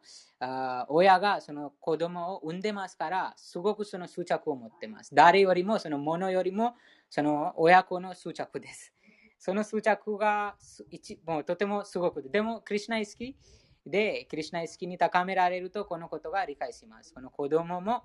[0.90, 5.10] 親がその子供を産んでますから、すごくその執着を持ってます。
[5.16, 6.76] 誰よりもそのものよりも
[7.10, 8.94] その親子の執着です。
[9.40, 10.56] その執着が
[11.26, 13.36] もうとてもすごくでも、クリュナイ好き？
[13.88, 17.12] で、クリュナイ好きに高められるとこのことが理解します。
[17.12, 18.04] この子供も、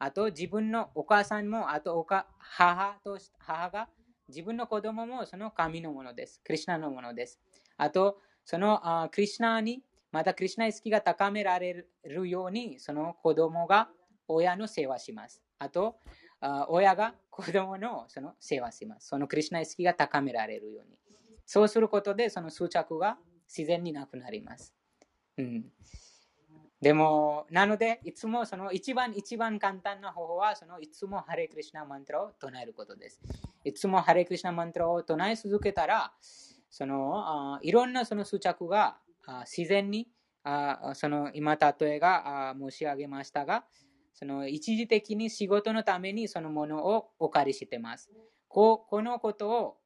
[0.00, 3.88] あと自分のお母さんも、あとおか母と母が
[4.28, 6.40] 自分の子供もその神のものです。
[6.44, 7.38] クリュナのものです。
[7.76, 9.82] あと、そのクリュナに、
[10.12, 13.90] またクリュナ意識が高められるように、その子供が
[14.28, 15.42] 親の世話します。
[15.58, 15.98] あと、
[16.68, 19.08] 親が子供のその世話します。
[19.08, 20.96] そのクリュナ意識が高められるように。
[21.44, 23.18] そうすることで、その執着が
[23.48, 24.72] 自然になくなります。
[25.38, 25.72] うん、
[26.80, 33.20] でも、なので、いつもその一番一番簡単な方法は、そのいつもハレクリシナマントラを唱えることです。
[33.64, 36.12] いつもハレクリシナマントラを唱え続けたら、
[36.76, 38.98] そのいろんなその執着が
[39.46, 40.08] 自然に
[40.92, 43.64] その今例えが申し上げましたが
[44.12, 48.10] その一時的に仕事のためにそのものをお借りしてます。
[48.46, 49.76] ここのことを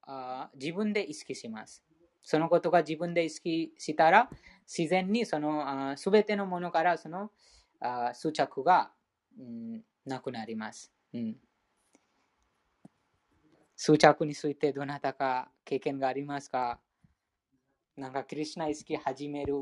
[0.60, 1.84] 自分で意識します。
[2.22, 4.28] そのことが自分で意識したら
[4.66, 7.30] 自然にそのすべてのものからその
[8.14, 8.90] 執着が、
[9.38, 11.36] うん、なくなります、うん。
[13.82, 16.78] 執着についてどなたか経験がありますか？
[17.97, 19.55] なんかクリュナ意識始める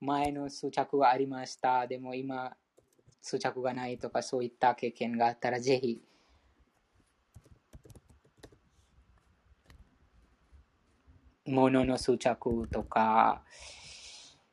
[0.00, 1.86] 前の執着はありました。
[1.86, 2.56] でも今、
[3.22, 6.02] 執着がないとかそういった経験があったらぜひ。
[11.46, 13.44] 物の執着とか、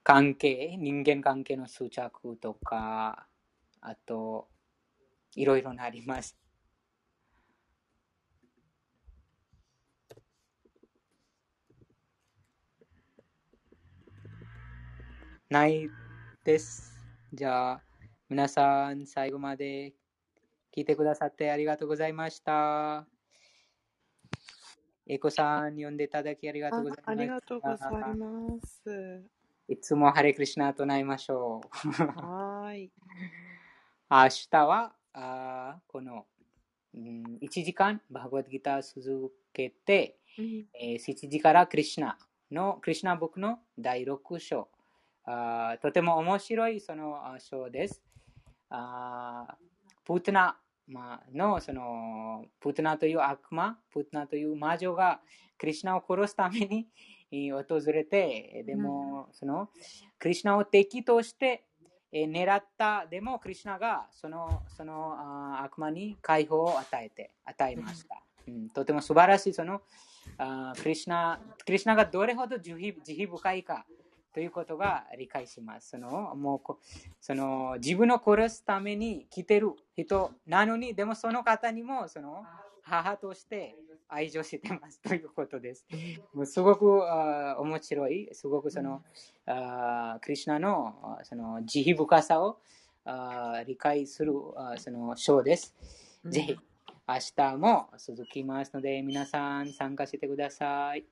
[0.04, 3.26] 関係、人間関係の執着とか、
[3.82, 4.48] あと、
[5.36, 6.38] いろいろなります。
[15.50, 15.90] ない
[16.44, 16.92] です。
[17.34, 17.82] じゃあ、
[18.28, 19.94] 皆さん最後まで
[20.76, 23.08] 聞いてくださってありがとうございました。
[25.08, 27.12] エコさん、読んでいただきありがとうございました。
[27.12, 29.24] ありがとうございます。
[29.70, 31.92] いつもハレクリシナ唱えましょう。
[32.22, 32.92] はーい。
[34.10, 36.26] 明日はあこの、
[36.94, 42.18] うん、1時間バーガードギター続けて、うんえー7時からクリシナ
[42.52, 44.68] のクリシナブックの第6章
[45.82, 48.02] とても面白いその章です。
[48.70, 49.58] あ
[50.06, 50.58] プートナ、
[51.34, 55.20] のそのプートナという悪魔プートナという魔女が
[55.58, 56.88] クリシナを殺すため
[57.30, 59.70] に訪れてでも、その
[60.18, 61.66] クリシナを敵として
[62.14, 69.82] 狙ったでもクリシナがそのその悪魔に解放を与えて与えました、うん、とても素晴らしいその
[70.82, 73.86] クリシナクリシナがどれほど慈悲深いか
[74.38, 76.78] ということが理解しますそのもうこ
[77.20, 82.44] その自分を殺すために来てる人なのにでもその方にもその
[82.84, 83.76] 母として
[84.08, 85.88] 愛情してますということです。
[86.36, 89.02] もうすごくあー面白い、すごくその、
[89.48, 92.60] あークリシナのその慈悲深さを
[93.06, 95.76] あー理解するあーその章です。
[96.26, 96.58] ぜひ
[97.08, 101.06] 明日も続きますので皆さん参加してください。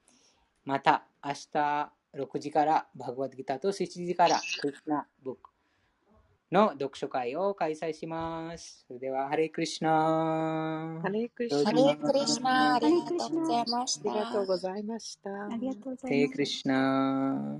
[0.63, 5.49] また明日6時からバグワッドギターと7時からクリシナブック
[6.51, 8.85] の読書会を開催します。
[8.87, 14.45] それでは、ハレクリシナハレークリシナハレークリシナありがとうございましありがとうた。
[14.45, 15.29] ございました。
[15.29, 16.03] ありがとうございます。
[16.03, 17.59] ハレクリシナ